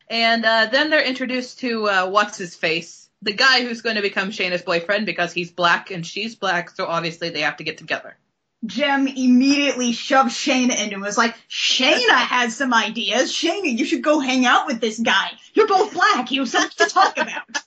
And 0.10 0.46
uh, 0.46 0.68
then 0.72 0.90
they're 0.90 1.04
introduced 1.06 1.60
to 1.60 1.86
uh, 1.88 2.10
what's 2.10 2.38
his 2.38 2.56
face, 2.56 3.10
the 3.22 3.34
guy 3.34 3.64
who's 3.66 3.82
going 3.82 3.98
to 3.98 4.02
become 4.02 4.32
Shana's 4.32 4.62
boyfriend 4.62 5.06
because 5.06 5.34
he's 5.34 5.52
black 5.52 5.92
and 5.92 6.06
she's 6.06 6.36
black, 6.36 6.70
so 6.70 6.86
obviously 6.86 7.30
they 7.30 7.42
have 7.42 7.58
to 7.58 7.66
get 7.66 7.78
together. 7.78 8.18
Jem 8.66 9.06
immediately 9.08 9.92
shoves 9.92 10.34
Shana 10.34 10.82
into 10.82 10.96
him. 10.96 11.02
Was 11.02 11.18
like, 11.18 11.36
Shana 11.50 12.16
has 12.16 12.56
some 12.56 12.74
ideas. 12.74 13.34
Shana, 13.34 13.78
you 13.78 13.84
should 13.84 14.02
go 14.02 14.20
hang 14.20 14.46
out 14.46 14.66
with 14.66 14.80
this 14.80 14.98
guy. 14.98 15.32
You're 15.54 15.68
both 15.68 15.94
black. 15.94 16.32
You 16.32 16.42
have 16.42 16.50
something 16.50 16.88
to 16.88 16.94
talk 16.94 17.18
about. 17.18 17.62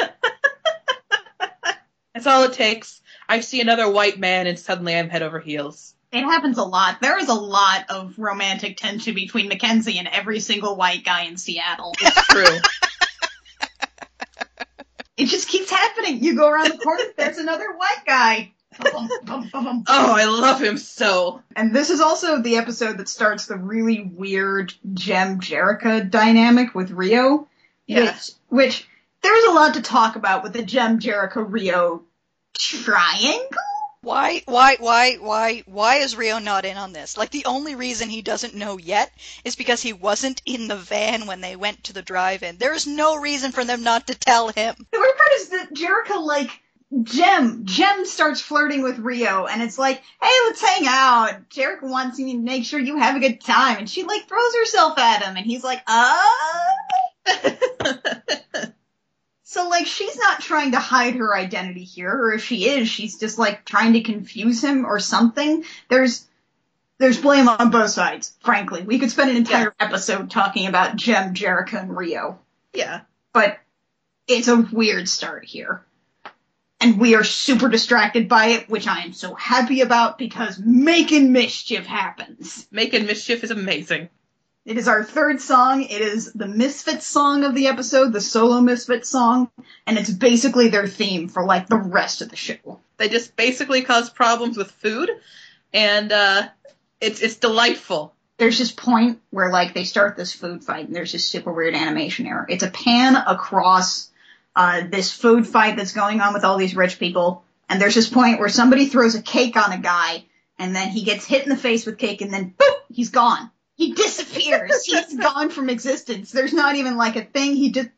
That's 2.16 2.26
all 2.26 2.44
it 2.44 2.54
takes. 2.54 3.02
I 3.28 3.40
see 3.40 3.60
another 3.60 3.90
white 3.90 4.18
man 4.18 4.46
and 4.46 4.58
suddenly 4.58 4.96
I'm 4.96 5.10
head 5.10 5.22
over 5.22 5.38
heels. 5.38 5.92
It 6.12 6.22
happens 6.22 6.56
a 6.56 6.64
lot. 6.64 7.02
There 7.02 7.18
is 7.18 7.28
a 7.28 7.34
lot 7.34 7.90
of 7.90 8.18
romantic 8.18 8.78
tension 8.78 9.14
between 9.14 9.48
Mackenzie 9.48 9.98
and 9.98 10.08
every 10.08 10.40
single 10.40 10.76
white 10.76 11.04
guy 11.04 11.24
in 11.24 11.36
Seattle. 11.36 11.92
It's 12.00 12.26
true. 12.28 12.58
It 15.18 15.28
just 15.28 15.48
keeps 15.48 15.70
happening. 15.70 16.22
You 16.22 16.36
go 16.36 16.46
around 16.46 16.70
the 16.70 16.76
corner, 16.76 17.04
there's 17.16 17.38
another 17.38 17.72
white 17.72 18.04
guy. 18.06 18.52
Oh, 18.84 19.88
I 19.88 20.26
love 20.26 20.60
him 20.60 20.76
so. 20.76 21.42
And 21.56 21.74
this 21.74 21.88
is 21.88 22.02
also 22.02 22.42
the 22.42 22.56
episode 22.56 22.98
that 22.98 23.08
starts 23.08 23.46
the 23.46 23.56
really 23.56 24.02
weird 24.02 24.74
Jem 24.92 25.40
Jerrica 25.40 26.10
dynamic 26.10 26.74
with 26.74 26.90
Rio. 26.90 27.48
Yeah. 27.86 28.12
Which, 28.12 28.30
which 28.48 28.88
there's 29.22 29.44
a 29.44 29.52
lot 29.52 29.74
to 29.74 29.82
talk 29.82 30.16
about 30.16 30.42
with 30.42 30.52
the 30.52 30.62
Jem 30.62 31.00
Jerrica 31.00 31.44
Rio 31.46 32.02
triangle. 32.58 33.48
Why, 34.02 34.42
why, 34.44 34.76
why, 34.78 35.14
why, 35.16 35.64
why 35.66 35.96
is 35.96 36.16
Rio 36.16 36.38
not 36.38 36.64
in 36.64 36.76
on 36.76 36.92
this? 36.92 37.16
Like, 37.16 37.30
the 37.30 37.46
only 37.46 37.74
reason 37.74 38.08
he 38.08 38.22
doesn't 38.22 38.54
know 38.54 38.78
yet 38.78 39.10
is 39.44 39.56
because 39.56 39.82
he 39.82 39.92
wasn't 39.92 40.42
in 40.46 40.68
the 40.68 40.76
van 40.76 41.26
when 41.26 41.40
they 41.40 41.56
went 41.56 41.82
to 41.84 41.92
the 41.92 42.02
drive-in. 42.02 42.56
There's 42.56 42.86
no 42.86 43.16
reason 43.16 43.50
for 43.50 43.64
them 43.64 43.82
not 43.82 44.06
to 44.06 44.14
tell 44.14 44.46
him. 44.46 44.76
The 44.92 45.00
weird 45.00 45.16
part 45.16 45.32
is 45.40 45.48
that 45.48 45.74
Jerrica, 45.74 46.24
like, 46.24 46.50
Jem, 47.02 47.64
Jem 47.64 48.04
starts 48.06 48.40
flirting 48.40 48.84
with 48.84 49.00
Rio, 49.00 49.46
and 49.46 49.60
it's 49.60 49.76
like, 49.76 50.00
hey, 50.22 50.30
let's 50.46 50.62
hang 50.62 50.84
out. 50.86 51.48
Jerrica 51.50 51.82
wants 51.82 52.20
you 52.20 52.30
to 52.32 52.38
make 52.38 52.64
sure 52.64 52.78
you 52.78 52.98
have 52.98 53.16
a 53.16 53.20
good 53.20 53.40
time, 53.40 53.78
and 53.78 53.90
she 53.90 54.04
like 54.04 54.28
throws 54.28 54.54
herself 54.54 54.96
at 54.98 55.24
him, 55.24 55.36
and 55.36 55.44
he's 55.44 55.64
like, 55.64 55.82
uh. 55.88 56.22
So 59.48 59.68
like 59.68 59.86
she's 59.86 60.16
not 60.18 60.40
trying 60.40 60.72
to 60.72 60.80
hide 60.80 61.14
her 61.14 61.32
identity 61.32 61.84
here, 61.84 62.10
or 62.10 62.32
if 62.32 62.44
she 62.44 62.68
is, 62.68 62.88
she's 62.88 63.16
just 63.16 63.38
like 63.38 63.64
trying 63.64 63.92
to 63.92 64.00
confuse 64.00 64.62
him 64.62 64.84
or 64.84 64.98
something. 64.98 65.62
There's 65.88 66.26
there's 66.98 67.20
blame 67.20 67.48
on 67.48 67.70
both 67.70 67.90
sides, 67.90 68.36
frankly. 68.42 68.82
We 68.82 68.98
could 68.98 69.12
spend 69.12 69.30
an 69.30 69.36
entire 69.36 69.72
episode 69.78 70.32
talking 70.32 70.66
about 70.66 70.96
Jem, 70.96 71.32
Jerrica, 71.32 71.80
and 71.80 71.96
Rio. 71.96 72.40
yeah. 72.72 73.02
But 73.32 73.60
it's 74.26 74.48
a 74.48 74.68
weird 74.72 75.08
start 75.08 75.44
here. 75.44 75.84
And 76.80 76.98
we 76.98 77.14
are 77.14 77.22
super 77.22 77.68
distracted 77.68 78.28
by 78.28 78.46
it, 78.46 78.68
which 78.68 78.88
I 78.88 79.02
am 79.02 79.12
so 79.12 79.34
happy 79.34 79.80
about 79.80 80.18
because 80.18 80.58
making 80.58 81.30
mischief 81.30 81.86
happens. 81.86 82.66
Making 82.72 83.06
mischief 83.06 83.44
is 83.44 83.52
amazing. 83.52 84.08
It 84.66 84.78
is 84.78 84.88
our 84.88 85.04
third 85.04 85.40
song. 85.40 85.84
It 85.84 86.00
is 86.00 86.32
the 86.32 86.48
Misfits 86.48 87.06
song 87.06 87.44
of 87.44 87.54
the 87.54 87.68
episode, 87.68 88.12
the 88.12 88.20
solo 88.20 88.60
Misfits 88.60 89.08
song, 89.08 89.48
and 89.86 89.96
it's 89.96 90.10
basically 90.10 90.68
their 90.68 90.88
theme 90.88 91.28
for 91.28 91.44
like 91.44 91.68
the 91.68 91.76
rest 91.76 92.20
of 92.20 92.30
the 92.30 92.36
show. 92.36 92.80
They 92.96 93.08
just 93.08 93.36
basically 93.36 93.82
cause 93.82 94.10
problems 94.10 94.56
with 94.56 94.72
food, 94.72 95.08
and 95.72 96.10
uh, 96.10 96.48
it's 97.00 97.22
it's 97.22 97.36
delightful. 97.36 98.12
There's 98.38 98.58
this 98.58 98.72
point 98.72 99.20
where 99.30 99.52
like 99.52 99.72
they 99.72 99.84
start 99.84 100.16
this 100.16 100.32
food 100.32 100.64
fight 100.64 100.86
and 100.86 100.96
there's 100.96 101.12
this 101.12 101.24
super 101.24 101.52
weird 101.52 101.76
animation 101.76 102.26
error. 102.26 102.44
It's 102.48 102.64
a 102.64 102.70
pan 102.70 103.14
across 103.14 104.10
uh, 104.56 104.82
this 104.90 105.12
food 105.12 105.46
fight 105.46 105.76
that's 105.76 105.92
going 105.92 106.20
on 106.20 106.34
with 106.34 106.44
all 106.44 106.58
these 106.58 106.74
rich 106.74 106.98
people, 106.98 107.44
and 107.68 107.80
there's 107.80 107.94
this 107.94 108.08
point 108.08 108.40
where 108.40 108.48
somebody 108.48 108.86
throws 108.86 109.14
a 109.14 109.22
cake 109.22 109.56
on 109.56 109.70
a 109.70 109.78
guy, 109.78 110.24
and 110.58 110.74
then 110.74 110.88
he 110.88 111.04
gets 111.04 111.24
hit 111.24 111.44
in 111.44 111.50
the 111.50 111.56
face 111.56 111.86
with 111.86 111.98
cake, 111.98 112.20
and 112.20 112.34
then 112.34 112.52
boop, 112.58 112.74
he's 112.92 113.10
gone. 113.10 113.48
He 113.76 113.92
disappears. 113.92 114.84
He's 114.84 115.14
gone 115.20 115.50
from 115.50 115.68
existence. 115.68 116.32
There's 116.32 116.52
not 116.54 116.76
even 116.76 116.96
like 116.96 117.16
a 117.16 117.24
thing. 117.24 117.54
He 117.54 117.70
just. 117.70 117.90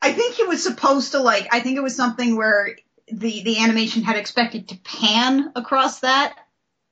I 0.00 0.12
think 0.12 0.34
he 0.34 0.44
was 0.44 0.62
supposed 0.62 1.12
to 1.12 1.20
like. 1.20 1.48
I 1.52 1.60
think 1.60 1.76
it 1.76 1.82
was 1.82 1.96
something 1.96 2.36
where 2.36 2.76
the 3.08 3.42
the 3.42 3.58
animation 3.58 4.02
had 4.02 4.16
expected 4.16 4.68
to 4.68 4.78
pan 4.78 5.52
across 5.56 6.00
that. 6.00 6.36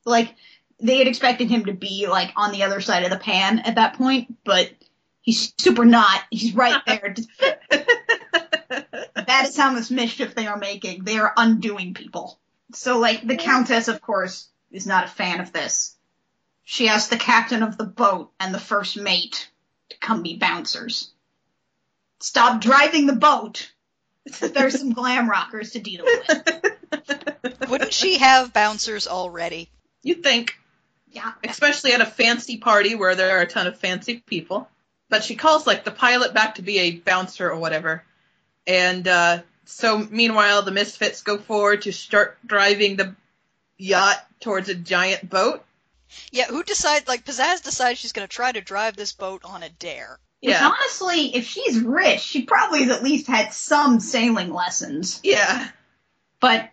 Like 0.04 0.34
they 0.80 0.98
had 0.98 1.06
expected 1.06 1.48
him 1.48 1.66
to 1.66 1.72
be 1.72 2.06
like 2.08 2.32
on 2.36 2.52
the 2.52 2.64
other 2.64 2.80
side 2.80 3.04
of 3.04 3.10
the 3.10 3.18
pan 3.18 3.60
at 3.60 3.76
that 3.76 3.94
point, 3.94 4.34
but 4.44 4.70
he's 5.22 5.52
super 5.58 5.84
not. 5.84 6.20
He's 6.30 6.54
right 6.54 6.82
there. 6.86 7.14
That 9.14 9.46
is 9.46 9.56
how 9.56 9.72
much 9.72 9.90
mischief 9.90 10.34
they 10.34 10.46
are 10.46 10.58
making. 10.58 11.04
They 11.04 11.18
are 11.18 11.32
undoing 11.36 11.94
people. 11.94 12.38
So 12.72 12.98
like 12.98 13.26
the 13.26 13.36
countess, 13.36 13.88
of 13.88 14.00
course, 14.00 14.48
is 14.72 14.86
not 14.86 15.04
a 15.04 15.08
fan 15.08 15.40
of 15.40 15.52
this. 15.52 15.93
She 16.64 16.88
asked 16.88 17.10
the 17.10 17.16
captain 17.16 17.62
of 17.62 17.76
the 17.76 17.84
boat 17.84 18.32
and 18.40 18.54
the 18.54 18.60
first 18.60 18.96
mate 18.96 19.48
to 19.90 19.98
come 19.98 20.22
be 20.22 20.36
bouncers. 20.36 21.10
Stop 22.20 22.60
driving 22.60 23.06
the 23.06 23.14
boat. 23.16 23.70
There's 24.40 24.78
some 24.78 24.92
glam 24.92 25.28
rockers 25.28 25.72
to 25.72 25.78
deal 25.80 26.04
with. 26.04 27.68
Wouldn't 27.68 27.92
she 27.92 28.16
have 28.18 28.54
bouncers 28.54 29.06
already? 29.06 29.68
You'd 30.02 30.22
think, 30.22 30.58
Yeah. 31.10 31.32
especially 31.44 31.92
at 31.92 32.00
a 32.00 32.06
fancy 32.06 32.56
party 32.56 32.94
where 32.94 33.14
there 33.14 33.36
are 33.38 33.42
a 33.42 33.46
ton 33.46 33.66
of 33.66 33.78
fancy 33.78 34.22
people. 34.26 34.68
But 35.10 35.22
she 35.22 35.36
calls 35.36 35.66
like 35.66 35.84
the 35.84 35.90
pilot 35.90 36.32
back 36.32 36.54
to 36.54 36.62
be 36.62 36.78
a 36.78 36.96
bouncer 36.96 37.50
or 37.50 37.58
whatever. 37.58 38.02
And 38.66 39.06
uh, 39.06 39.42
so 39.66 39.98
meanwhile, 40.10 40.62
the 40.62 40.70
misfits 40.72 41.20
go 41.20 41.36
forward 41.36 41.82
to 41.82 41.92
start 41.92 42.38
driving 42.46 42.96
the 42.96 43.14
yacht 43.76 44.26
towards 44.40 44.70
a 44.70 44.74
giant 44.74 45.28
boat. 45.28 45.62
Yeah, 46.30 46.46
who 46.46 46.62
decides? 46.62 47.08
Like 47.08 47.24
Pizzazz 47.24 47.62
decides 47.62 47.98
she's 47.98 48.12
going 48.12 48.26
to 48.26 48.32
try 48.32 48.52
to 48.52 48.60
drive 48.60 48.96
this 48.96 49.12
boat 49.12 49.42
on 49.44 49.62
a 49.62 49.68
dare. 49.68 50.18
Which 50.40 50.52
Yeah, 50.52 50.68
honestly, 50.68 51.34
if 51.34 51.46
she's 51.46 51.80
rich, 51.80 52.20
she 52.20 52.42
probably 52.42 52.84
has 52.84 52.90
at 52.90 53.02
least 53.02 53.26
had 53.26 53.52
some 53.52 54.00
sailing 54.00 54.52
lessons. 54.52 55.20
yeah. 55.22 55.68
But 56.40 56.70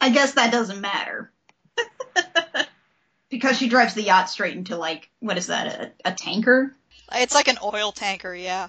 I 0.00 0.10
guess 0.10 0.32
that 0.34 0.50
doesn't 0.50 0.80
matter. 0.80 1.30
because 3.30 3.56
she 3.56 3.68
drives 3.68 3.94
the 3.94 4.02
yacht 4.02 4.28
straight 4.28 4.56
into 4.56 4.76
like 4.76 5.08
what 5.20 5.38
is 5.38 5.46
that, 5.46 5.66
a, 6.04 6.10
a 6.10 6.12
tanker? 6.12 6.74
It's 7.12 7.34
like 7.34 7.48
an 7.48 7.58
oil 7.62 7.92
tanker, 7.92 8.34
yeah. 8.34 8.68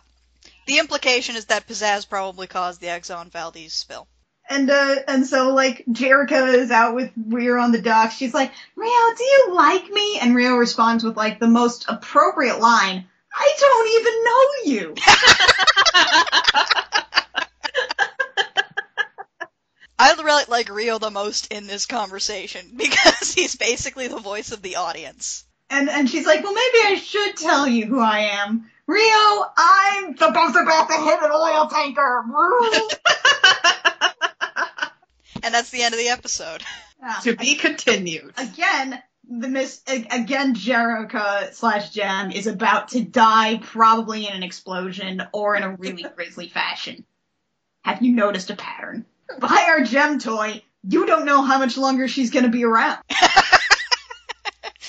The 0.66 0.80
implication 0.80 1.36
is 1.36 1.46
that 1.46 1.68
Pizzazz 1.68 2.08
probably 2.08 2.48
caused 2.48 2.80
the 2.80 2.88
Exxon 2.88 3.32
Valdez 3.32 3.74
spill. 3.74 4.08
And 4.50 4.70
uh 4.70 4.96
and 5.08 5.26
so 5.26 5.54
like 5.54 5.86
Jerrica 5.90 6.54
is 6.54 6.70
out 6.70 6.96
with 6.96 7.12
Rio 7.16 7.60
on 7.60 7.72
the 7.72 7.82
dock. 7.82 8.12
She's 8.12 8.34
like, 8.34 8.52
Rio, 8.76 8.92
do 9.18 9.24
you 9.24 9.54
like 9.56 9.90
me? 9.90 10.20
And 10.20 10.36
Rio 10.36 10.56
responds 10.58 11.04
with 11.04 11.16
like 11.16 11.40
the 11.40 11.48
most 11.48 11.86
appropriate 11.88 12.60
line, 12.60 13.06
I 13.34 13.54
don't 13.60 13.88
even 14.00 14.24
know 14.24 14.44
you. 14.66 14.96
I 20.00 20.14
really 20.22 20.44
like 20.50 20.70
Rio 20.70 21.00
the 21.00 21.12
most 21.12 21.52
in 21.54 21.68
this 21.68 21.86
conversation 21.86 22.72
because 22.76 23.34
he's 23.34 23.56
basically 23.56 24.08
the 24.08 24.20
voice 24.20 24.52
of 24.52 24.62
the 24.62 24.76
audience. 24.76 25.46
And 25.70 25.90
and 25.90 26.10
she's 26.10 26.26
like, 26.26 26.44
Well 26.44 26.54
maybe 26.54 26.78
I 26.86 26.96
should 27.02 27.38
tell 27.38 27.68
you 27.68 27.86
who 27.86 28.00
I 28.00 28.40
am. 28.44 28.70
Rio, 28.86 29.46
I'm 29.58 30.14
the 30.14 30.28
supposed 30.28 30.58
about 30.58 30.90
to 30.90 30.98
hit 30.98 31.24
an 31.24 31.32
oil 31.32 31.68
tanker. 31.68 32.26
And 35.44 35.54
that's 35.54 35.70
the 35.70 35.84
end 35.84 35.94
of 35.94 36.00
the 36.00 36.10
episode. 36.10 36.64
Yeah. 37.06 37.20
to 37.24 37.36
be 37.36 37.56
continued. 37.56 38.34
again, 38.38 39.04
the 39.30 39.50
miss 39.50 39.82
again 39.88 40.56
Jerrica 40.56 41.54
slash 41.54 41.90
Jem 41.90 42.32
is 42.32 42.48
about 42.48 42.88
to 42.90 43.02
die, 43.04 43.60
probably 43.62 44.26
in 44.26 44.32
an 44.32 44.42
explosion 44.42 45.22
or 45.34 45.58
in 45.58 45.64
a 45.64 45.76
really 45.76 46.06
grisly 46.16 46.48
fashion. 46.48 47.04
Have 47.82 48.02
you 48.02 48.14
noticed 48.14 48.52
a 48.52 48.56
pattern? 48.56 49.06
Buy 49.38 49.66
our 49.68 49.82
Jem 49.84 50.18
toy. 50.20 50.62
You 50.88 51.06
don't 51.06 51.26
know 51.26 51.42
how 51.42 51.60
much 51.60 51.76
longer 51.76 52.08
she's 52.08 52.32
gonna 52.32 52.48
be 52.48 52.64
around. 52.64 53.00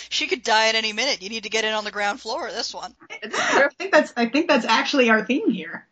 She 0.09 0.29
could 0.29 0.45
die 0.45 0.69
at 0.69 0.77
any 0.77 0.93
minute. 0.93 1.23
You 1.23 1.29
need 1.29 1.43
to 1.43 1.51
get 1.51 1.65
in 1.65 1.73
on 1.73 1.83
the 1.83 1.91
ground 1.91 2.21
floor 2.21 2.49
this 2.49 2.73
one. 2.73 2.95
I 3.11 3.69
think 3.77 3.91
that's 3.91 4.13
I 4.17 4.27
think 4.27 4.47
that's 4.47 4.65
actually 4.65 5.11
our 5.11 5.25
theme 5.25 5.51
here. 5.51 5.89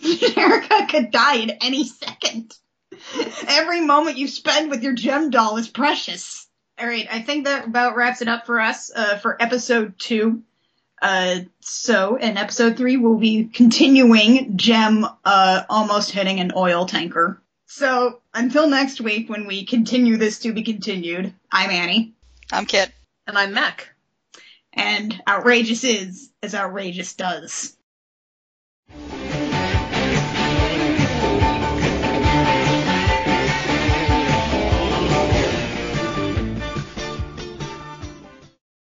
Jerrica 0.02 0.88
could 0.88 1.10
die 1.10 1.42
at 1.42 1.58
any 1.62 1.84
second. 1.84 2.54
Every 3.48 3.80
moment 3.80 4.18
you 4.18 4.28
spend 4.28 4.70
with 4.70 4.82
your 4.82 4.94
Jem 4.94 5.30
doll 5.30 5.56
is 5.56 5.68
precious. 5.68 6.46
All 6.78 6.86
right, 6.86 7.06
I 7.10 7.20
think 7.20 7.44
that 7.44 7.66
about 7.66 7.96
wraps 7.96 8.22
it 8.22 8.28
up 8.28 8.46
for 8.46 8.60
us 8.60 8.90
uh, 8.94 9.18
for 9.18 9.40
episode 9.40 9.94
two. 9.98 10.42
Uh, 11.02 11.40
so 11.60 12.16
in 12.16 12.36
episode 12.36 12.76
three, 12.76 12.96
we'll 12.96 13.18
be 13.18 13.44
continuing 13.44 14.56
Jem 14.56 15.06
uh, 15.24 15.62
almost 15.68 16.10
hitting 16.10 16.40
an 16.40 16.52
oil 16.56 16.86
tanker. 16.86 17.40
So 17.66 18.20
until 18.34 18.68
next 18.68 19.00
week, 19.00 19.28
when 19.28 19.46
we 19.46 19.64
continue 19.64 20.16
this 20.16 20.40
to 20.40 20.52
be 20.52 20.62
continued, 20.62 21.32
I'm 21.52 21.70
Annie, 21.70 22.14
I'm 22.50 22.66
Kit. 22.66 22.90
And 23.26 23.38
I'm 23.38 23.52
Mac. 23.54 23.88
and 24.72 25.20
outrageous 25.28 25.84
is 25.84 26.30
as 26.42 26.54
outrageous 26.54 27.14
does. 27.14 27.76